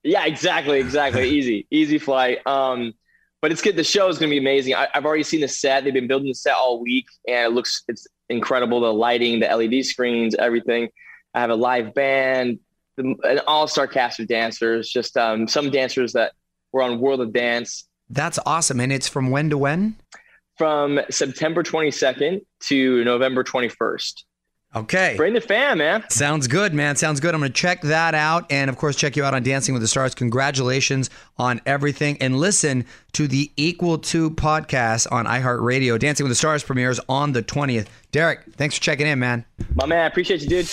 Yeah, 0.03 0.25
exactly, 0.25 0.79
exactly. 0.79 1.29
easy, 1.37 1.67
easy 1.69 1.99
flight. 1.99 2.45
Um, 2.47 2.93
but 3.39 3.51
it's 3.51 3.61
good. 3.61 3.75
The 3.75 3.83
show 3.83 4.09
is 4.09 4.17
going 4.17 4.31
to 4.31 4.33
be 4.33 4.39
amazing. 4.39 4.73
I, 4.73 4.87
I've 4.95 5.05
already 5.05 5.21
seen 5.21 5.41
the 5.41 5.47
set. 5.47 5.83
They've 5.83 5.93
been 5.93 6.07
building 6.07 6.29
the 6.29 6.33
set 6.33 6.55
all 6.55 6.81
week, 6.81 7.05
and 7.27 7.45
it 7.45 7.53
looks 7.53 7.83
it's 7.87 8.07
incredible. 8.29 8.81
The 8.81 8.91
lighting, 8.91 9.39
the 9.41 9.45
LED 9.45 9.85
screens, 9.85 10.33
everything. 10.33 10.89
I 11.33 11.41
have 11.41 11.49
a 11.49 11.55
live 11.55 11.93
band, 11.93 12.59
the, 12.95 13.15
an 13.23 13.39
all-star 13.47 13.87
cast 13.87 14.19
of 14.19 14.27
dancers. 14.27 14.89
Just 14.89 15.17
um, 15.17 15.47
some 15.47 15.69
dancers 15.69 16.13
that 16.13 16.33
were 16.71 16.81
on 16.81 16.99
World 16.99 17.21
of 17.21 17.33
Dance 17.33 17.87
That's 18.09 18.39
awesome. 18.45 18.79
And 18.79 18.91
it's 18.91 19.07
from 19.07 19.31
when 19.31 19.49
to 19.49 19.57
when? 19.57 19.95
from 20.57 20.99
September 21.09 21.63
22nd 21.63 22.41
to 22.61 23.03
November 23.03 23.43
21st. 23.43 24.23
Okay. 24.75 25.13
Bring 25.15 25.33
the 25.33 25.41
fan, 25.41 25.77
man. 25.77 26.03
Sounds 26.09 26.47
good, 26.47 26.73
man. 26.73 26.95
Sounds 26.95 27.19
good. 27.19 27.35
I'm 27.35 27.41
going 27.41 27.51
to 27.51 27.61
check 27.61 27.81
that 27.83 28.15
out 28.15 28.51
and, 28.51 28.69
of 28.69 28.77
course, 28.77 28.95
check 28.95 29.15
you 29.15 29.23
out 29.23 29.33
on 29.35 29.43
Dancing 29.43 29.73
with 29.73 29.81
the 29.83 29.87
Stars. 29.87 30.15
Congratulations 30.15 31.11
on 31.37 31.61
everything. 31.65 32.17
And 32.19 32.39
listen 32.39 32.85
to 33.13 33.27
the 33.27 33.51
Equal 33.55 33.99
to 33.99 34.31
podcast 34.31 35.11
on 35.11 35.25
iHeartRadio. 35.25 35.99
Dancing 35.99 36.23
with 36.23 36.31
the 36.31 36.35
Stars 36.35 36.63
premieres 36.63 36.99
on 37.07 37.33
the 37.33 37.43
20th. 37.43 37.87
Derek, 38.11 38.41
thanks 38.53 38.75
for 38.75 38.81
checking 38.81 39.05
in, 39.05 39.19
man. 39.19 39.45
My 39.75 39.85
man, 39.85 39.99
I 39.99 40.05
appreciate 40.07 40.41
you, 40.41 40.49
dude. 40.49 40.67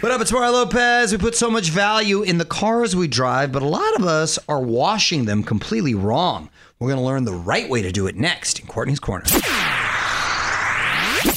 What 0.00 0.10
up, 0.10 0.20
it's 0.20 0.32
Mario 0.32 0.52
Lopez. 0.52 1.12
We 1.12 1.18
put 1.18 1.36
so 1.36 1.50
much 1.50 1.70
value 1.70 2.22
in 2.22 2.38
the 2.38 2.44
cars 2.44 2.94
we 2.94 3.06
drive, 3.06 3.52
but 3.52 3.62
a 3.62 3.68
lot 3.68 3.94
of 3.96 4.04
us 4.04 4.38
are 4.48 4.60
washing 4.60 5.24
them 5.24 5.42
completely 5.42 5.94
wrong. 5.94 6.48
We're 6.78 6.88
going 6.88 6.98
to 6.98 7.04
learn 7.04 7.24
the 7.24 7.34
right 7.34 7.68
way 7.68 7.82
to 7.82 7.92
do 7.92 8.08
it 8.08 8.16
next 8.16 8.58
in 8.58 8.66
Courtney's 8.66 8.98
Corner. 8.98 9.24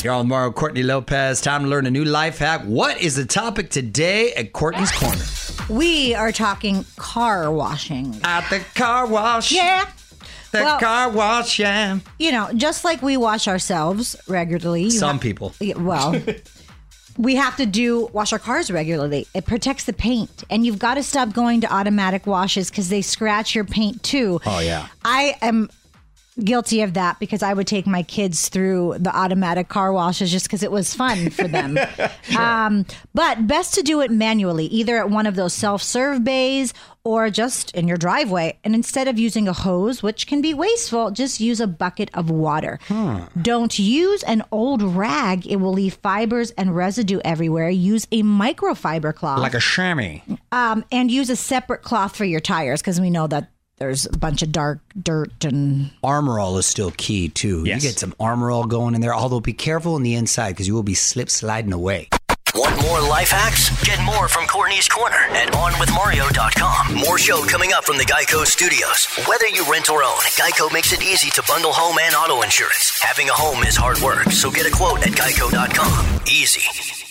You're 0.04 0.14
on 0.14 0.28
Mario 0.28 0.52
Courtney 0.52 0.84
Lopez. 0.84 1.42
Time 1.42 1.64
to 1.64 1.68
learn 1.70 1.86
a 1.86 1.92
new 1.92 2.06
life 2.06 2.38
hack. 2.40 2.62
What 2.64 3.00
is 3.02 3.16
the 3.16 3.26
topic 3.26 3.70
today 3.70 4.34
at 4.34 4.54
Courtney's 4.54 4.92
Corner? 4.92 5.24
We 5.70 6.14
are 6.16 6.32
talking 6.32 6.86
car 6.96 7.52
washing. 7.52 8.20
At 8.24 8.48
the 8.50 8.60
car 8.76 9.08
wash. 9.08 9.52
Yeah. 9.52 9.90
The 10.52 10.60
Well- 10.64 10.80
car 10.80 11.10
wash, 11.10 11.60
yeah. 11.60 12.00
You 12.20 12.32
know, 12.32 12.50
just 12.56 12.84
like 12.84 13.02
we 13.02 13.18
wash 13.18 13.48
ourselves 13.48 14.16
regularly. 14.28 14.90
Some 14.90 15.20
people. 15.20 15.54
Well, 15.76 16.22
we 17.18 17.36
have 17.36 17.58
to 17.58 17.66
do 17.66 18.10
wash 18.14 18.32
our 18.32 18.40
cars 18.40 18.70
regularly. 18.72 19.28
It 19.34 19.46
protects 19.46 19.84
the 19.86 19.94
paint, 19.94 20.44
and 20.50 20.66
you've 20.66 20.80
got 20.80 20.96
to 20.96 21.04
stop 21.04 21.34
going 21.34 21.62
to 21.62 21.74
automatic 21.74 22.26
washes 22.28 22.70
because 22.70 22.90
they 22.90 23.02
scratch 23.02 23.54
your 23.56 23.66
paint 23.66 24.02
too. 24.04 24.40
Oh, 24.46 24.60
yeah. 24.60 24.88
I 25.04 25.36
am 25.42 25.70
guilty 26.44 26.82
of 26.82 26.94
that 26.96 27.20
because 27.20 27.42
I 27.42 27.54
would 27.54 27.68
take 27.68 27.88
my 27.88 28.04
kids 28.04 28.50
through 28.50 28.96
the 29.00 29.16
automatic 29.16 29.70
car 29.70 29.94
washes 29.94 30.32
just 30.32 30.46
because 30.48 30.64
it 30.64 30.72
was 30.72 30.94
fun 30.94 31.30
for 31.30 31.48
them. 31.48 31.78
um, 32.38 32.86
but 33.14 33.48
best 33.48 33.74
to 33.76 33.82
do 33.82 34.02
it 34.02 34.12
manually, 34.12 34.66
either 34.66 34.98
at 34.98 35.10
one 35.10 35.26
of 35.28 35.36
those 35.36 35.54
self-serve 35.54 36.24
bays 36.24 36.74
or 37.06 37.30
just 37.30 37.72
in 37.76 37.88
your 37.88 37.98
driveway. 37.98 38.58
And 38.64 38.74
instead 38.76 39.08
of 39.08 39.20
using 39.20 39.48
a 39.48 39.54
hose, 39.54 40.02
which 40.04 40.26
can 40.28 40.42
be 40.42 40.54
wasteful, 40.54 41.12
just 41.12 41.40
use 41.40 41.60
a 41.62 41.68
bucket 41.68 42.10
of 42.14 42.30
water. 42.30 42.80
Don't 43.42 43.78
use 43.78 44.24
an 44.24 44.44
old 44.52 44.82
rag; 44.82 45.46
it 45.48 45.58
will 45.58 45.74
leave 45.74 45.94
fibers 45.96 46.52
and 46.52 46.76
residue 46.76 47.20
everywhere. 47.24 47.70
Use 47.70 48.08
a 48.12 48.24
microfiber 48.24 49.14
cloth 49.14 49.40
Like 49.40 49.54
a 49.54 49.60
chamois. 49.60 50.20
um, 50.52 50.84
and 50.92 51.12
use 51.12 51.30
a 51.30 51.36
separate 51.36 51.84
cloth 51.84 52.16
for 52.16 52.26
your 52.26 52.40
tires 52.40 52.82
because 52.82 53.00
we 53.00 53.10
know 53.12 53.28
that 53.28 53.52
there's 53.78 54.06
a 54.06 54.18
bunch 54.18 54.42
of 54.42 54.52
dark 54.52 54.80
dirt 55.02 55.44
and 55.44 55.92
Armor 56.04 56.40
all 56.40 56.58
is 56.58 56.66
still 56.66 56.92
key, 56.92 57.30
too. 57.30 57.64
Yes. 57.66 57.84
You 57.84 57.90
get 57.90 58.00
some 58.00 58.16
armor 58.20 58.52
all 58.52 58.66
going 58.66 58.96
in 58.96 59.02
there, 59.02 59.14
although 59.14 59.40
be 59.40 59.54
careful 59.54 59.96
on 59.96 60.04
the 60.04 60.16
inside 60.16 60.52
because 60.52 60.68
you 60.68 60.74
will 60.74 60.84
be 60.84 60.94
slip 60.94 61.30
sliding 61.30 61.74
away. 61.74 62.10
Want 62.56 62.82
more 62.84 63.02
life 63.02 63.32
hacks? 63.32 63.70
Get 63.84 64.02
more 64.02 64.30
from 64.30 64.48
Courtney's 64.48 64.88
Corner 64.88 65.18
at 65.32 65.52
OnWithMario.com. 65.52 66.96
More 66.96 67.18
show 67.18 67.44
coming 67.44 67.74
up 67.74 67.84
from 67.84 67.98
the 67.98 68.06
Geico 68.06 68.46
Studios. 68.46 69.08
Whether 69.28 69.50
you 69.50 69.70
rent 69.70 69.90
or 69.90 70.04
own, 70.04 70.20
Geico 70.40 70.72
makes 70.72 70.94
it 70.94 71.04
easy 71.04 71.30
to 71.32 71.44
bundle 71.50 71.74
home 71.74 71.98
and 72.02 72.16
auto 72.16 72.44
insurance. 72.44 72.98
Having 73.02 73.28
a 73.28 73.34
home 73.34 73.64
is 73.64 73.76
hard 73.76 74.00
work, 74.00 74.32
so 74.32 74.50
get 74.50 74.66
a 74.66 74.72
quote 74.72 75.06
at 75.06 75.12
Geico.com. 75.12 76.22
Easy. 76.28 76.62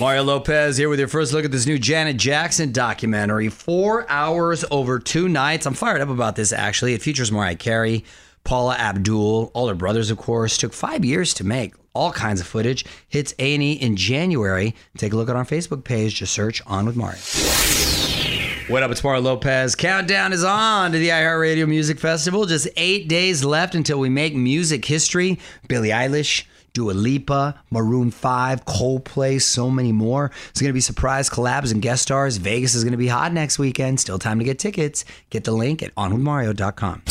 Mario 0.01 0.23
Lopez 0.23 0.79
here 0.79 0.89
with 0.89 0.99
your 0.99 1.09
first 1.09 1.35
look 1.35 1.45
at 1.45 1.53
this 1.53 1.67
new 1.67 1.79
Janet 1.79 2.17
Jackson 2.17 2.73
documentary. 2.73 3.51
Four 3.51 4.11
hours 4.11 4.65
over 4.71 4.99
two 4.99 5.29
nights. 5.29 5.67
I'm 5.67 5.75
fired 5.75 6.01
up 6.01 6.09
about 6.09 6.37
this, 6.37 6.55
actually. 6.55 6.95
It 6.95 7.03
features 7.03 7.31
Mariah 7.31 7.57
Carey, 7.57 8.07
Paula 8.45 8.77
Abdul, 8.77 9.51
all 9.53 9.69
her 9.69 9.75
brothers, 9.75 10.11
of 10.11 10.17
course. 10.17 10.57
Took 10.57 10.73
five 10.73 11.05
years 11.05 11.35
to 11.35 11.45
make. 11.45 11.75
All 11.95 12.11
kinds 12.13 12.41
of 12.41 12.47
footage. 12.47 12.85
Hits 13.09 13.33
A&E 13.39 13.73
in 13.73 13.97
January. 13.97 14.75
Take 14.99 15.13
a 15.13 15.17
look 15.17 15.29
at 15.29 15.37
our 15.37 15.45
Facebook 15.45 15.85
page. 15.85 16.17
Just 16.17 16.33
search 16.33 16.61
On 16.67 16.87
With 16.87 16.97
Mario. 16.97 17.19
What 18.67 18.83
up, 18.83 18.91
it's 18.91 19.05
Mario 19.05 19.21
Lopez. 19.21 19.75
Countdown 19.77 20.33
is 20.33 20.43
on 20.43 20.93
to 20.93 20.99
the 20.99 21.11
iHeartRadio 21.11 21.69
Music 21.69 22.01
Festival. 22.01 22.47
Just 22.47 22.67
eight 22.77 23.09
days 23.09 23.45
left 23.45 23.75
until 23.75 23.99
we 24.01 24.09
make 24.09 24.35
music 24.35 24.87
history. 24.87 25.39
Billie 25.69 25.91
Eilish, 25.91 26.45
Dua 26.73 26.93
Lipa, 26.93 27.61
Maroon 27.71 28.11
5, 28.11 28.65
Coldplay, 28.65 29.41
so 29.41 29.71
many 29.71 29.93
more. 29.93 30.31
It's 30.49 30.61
going 30.61 30.71
to 30.71 30.75
be 30.75 30.81
surprise 30.81 31.29
collabs 31.29 31.73
and 31.73 31.83
guest 31.83 32.03
stars. 32.03 32.39
Vegas 32.39 32.75
is 32.75 32.83
going 32.85 32.93
to 32.93 32.99
be 32.99 33.09
hot 33.09 33.33
next 33.33 33.59
weekend. 33.59 34.01
Still 34.01 34.19
time 34.19 34.39
to 34.39 34.45
get 34.45 34.59
tickets. 34.59 35.05
Get 35.31 35.45
the 35.45 35.53
link 35.53 35.83
at 35.83 35.95
onwithmario.com. 35.95 37.03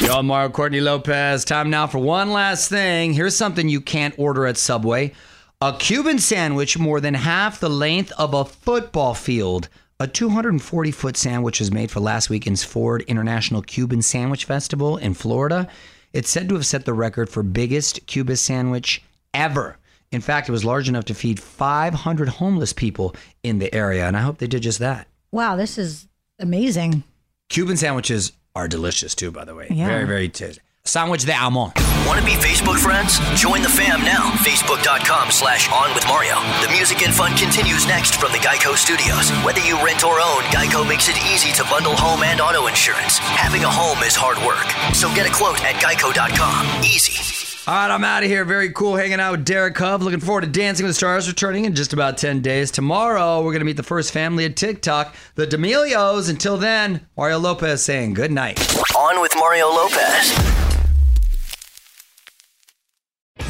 Yo, 0.00 0.14
I'm 0.14 0.26
Mario 0.26 0.48
Courtney 0.48 0.80
Lopez. 0.80 1.44
Time 1.44 1.70
now 1.70 1.86
for 1.88 1.98
one 1.98 2.30
last 2.30 2.68
thing. 2.68 3.12
Here's 3.12 3.36
something 3.36 3.68
you 3.68 3.80
can't 3.80 4.16
order 4.16 4.46
at 4.46 4.56
Subway 4.56 5.12
a 5.60 5.72
Cuban 5.76 6.20
sandwich 6.20 6.78
more 6.78 7.00
than 7.00 7.14
half 7.14 7.58
the 7.58 7.68
length 7.68 8.12
of 8.16 8.32
a 8.32 8.44
football 8.44 9.12
field. 9.12 9.68
A 9.98 10.06
240 10.06 10.92
foot 10.92 11.16
sandwich 11.16 11.58
was 11.58 11.72
made 11.72 11.90
for 11.90 11.98
last 11.98 12.30
weekend's 12.30 12.62
Ford 12.62 13.02
International 13.08 13.60
Cuban 13.60 14.00
Sandwich 14.00 14.44
Festival 14.44 14.96
in 14.98 15.14
Florida. 15.14 15.66
It's 16.12 16.30
said 16.30 16.48
to 16.48 16.54
have 16.54 16.64
set 16.64 16.84
the 16.84 16.94
record 16.94 17.28
for 17.28 17.42
biggest 17.42 18.06
Cuban 18.06 18.36
sandwich 18.36 19.02
ever. 19.34 19.78
In 20.12 20.20
fact, 20.20 20.48
it 20.48 20.52
was 20.52 20.64
large 20.64 20.88
enough 20.88 21.06
to 21.06 21.14
feed 21.14 21.40
500 21.40 22.28
homeless 22.28 22.72
people 22.72 23.16
in 23.42 23.58
the 23.58 23.74
area, 23.74 24.06
and 24.06 24.16
I 24.16 24.20
hope 24.20 24.38
they 24.38 24.46
did 24.46 24.62
just 24.62 24.78
that. 24.78 25.08
wow, 25.32 25.56
this 25.56 25.76
is 25.76 26.06
amazing. 26.38 27.02
Cuban 27.48 27.76
sandwiches 27.76 28.32
are 28.58 28.68
delicious 28.68 29.14
too, 29.14 29.30
by 29.30 29.44
the 29.44 29.54
way. 29.54 29.68
Yeah. 29.70 29.86
Very, 29.86 30.04
very 30.04 30.28
tasty. 30.28 30.60
Sandwich 30.84 31.24
de 31.24 31.32
amon. 31.32 31.72
Want 32.06 32.18
to 32.18 32.24
be 32.24 32.32
Facebook 32.32 32.78
friends? 32.78 33.18
Join 33.38 33.62
the 33.62 33.68
fam 33.68 34.00
now. 34.04 34.30
Facebook.com 34.40 35.30
slash 35.30 35.70
on 35.70 35.94
with 35.94 36.06
Mario. 36.08 36.34
The 36.64 36.72
music 36.72 37.02
and 37.02 37.14
fun 37.14 37.36
continues 37.36 37.86
next 37.86 38.16
from 38.16 38.32
the 38.32 38.38
Geico 38.38 38.74
Studios. 38.74 39.30
Whether 39.44 39.60
you 39.60 39.76
rent 39.84 40.02
or 40.02 40.18
own, 40.18 40.42
Geico 40.50 40.88
makes 40.88 41.08
it 41.08 41.16
easy 41.30 41.52
to 41.52 41.64
bundle 41.64 41.94
home 41.94 42.22
and 42.22 42.40
auto 42.40 42.66
insurance. 42.66 43.18
Having 43.18 43.64
a 43.64 43.70
home 43.70 44.02
is 44.02 44.16
hard 44.16 44.38
work. 44.46 44.66
So 44.94 45.12
get 45.14 45.28
a 45.28 45.32
quote 45.32 45.62
at 45.62 45.76
geico.com. 45.76 46.82
Easy. 46.82 47.47
All 47.68 47.74
right, 47.74 47.90
I'm 47.90 48.02
out 48.02 48.22
of 48.22 48.30
here. 48.30 48.46
Very 48.46 48.72
cool 48.72 48.96
hanging 48.96 49.20
out 49.20 49.32
with 49.32 49.44
Derek 49.44 49.76
Hough. 49.76 50.00
Looking 50.00 50.20
forward 50.20 50.40
to 50.40 50.46
Dancing 50.46 50.86
with 50.86 50.92
the 50.92 50.94
Stars 50.94 51.28
returning 51.28 51.66
in 51.66 51.74
just 51.74 51.92
about 51.92 52.16
10 52.16 52.40
days. 52.40 52.70
Tomorrow, 52.70 53.42
we're 53.42 53.52
going 53.52 53.58
to 53.60 53.66
meet 53.66 53.76
the 53.76 53.82
first 53.82 54.10
family 54.10 54.46
at 54.46 54.56
TikTok, 54.56 55.14
the 55.34 55.46
D'Amelios. 55.46 56.30
Until 56.30 56.56
then, 56.56 57.06
Mario 57.14 57.38
Lopez 57.38 57.82
saying 57.82 58.14
good 58.14 58.32
night. 58.32 58.58
On 58.96 59.20
with 59.20 59.34
Mario 59.36 59.66
Lopez. 59.66 60.32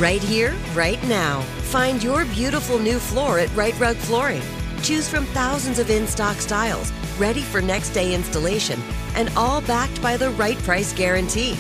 Right 0.01 0.21
here, 0.21 0.53
right 0.75 1.01
now. 1.07 1.43
Find 1.71 2.03
your 2.03 2.25
beautiful 2.25 2.81
new 2.81 2.99
floor 2.99 3.39
at 3.39 3.55
Right 3.55 3.79
Rug 3.79 3.95
Flooring. 3.95 4.43
Choose 4.83 5.09
from 5.09 5.27
thousands 5.27 5.79
of 5.79 5.91
in 5.91 6.09
stock 6.09 6.39
styles, 6.39 6.91
ready 7.19 7.43
for 7.43 7.63
next 7.63 7.91
day 7.91 8.17
installation, 8.17 8.81
and 9.15 9.31
all 9.37 9.61
backed 9.61 10.03
by 10.03 10.17
the 10.17 10.31
right 10.31 10.59
price 10.65 10.93
guarantee. 10.93 11.53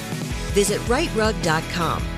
Visit 0.54 0.80
rightrug.com. 0.88 2.17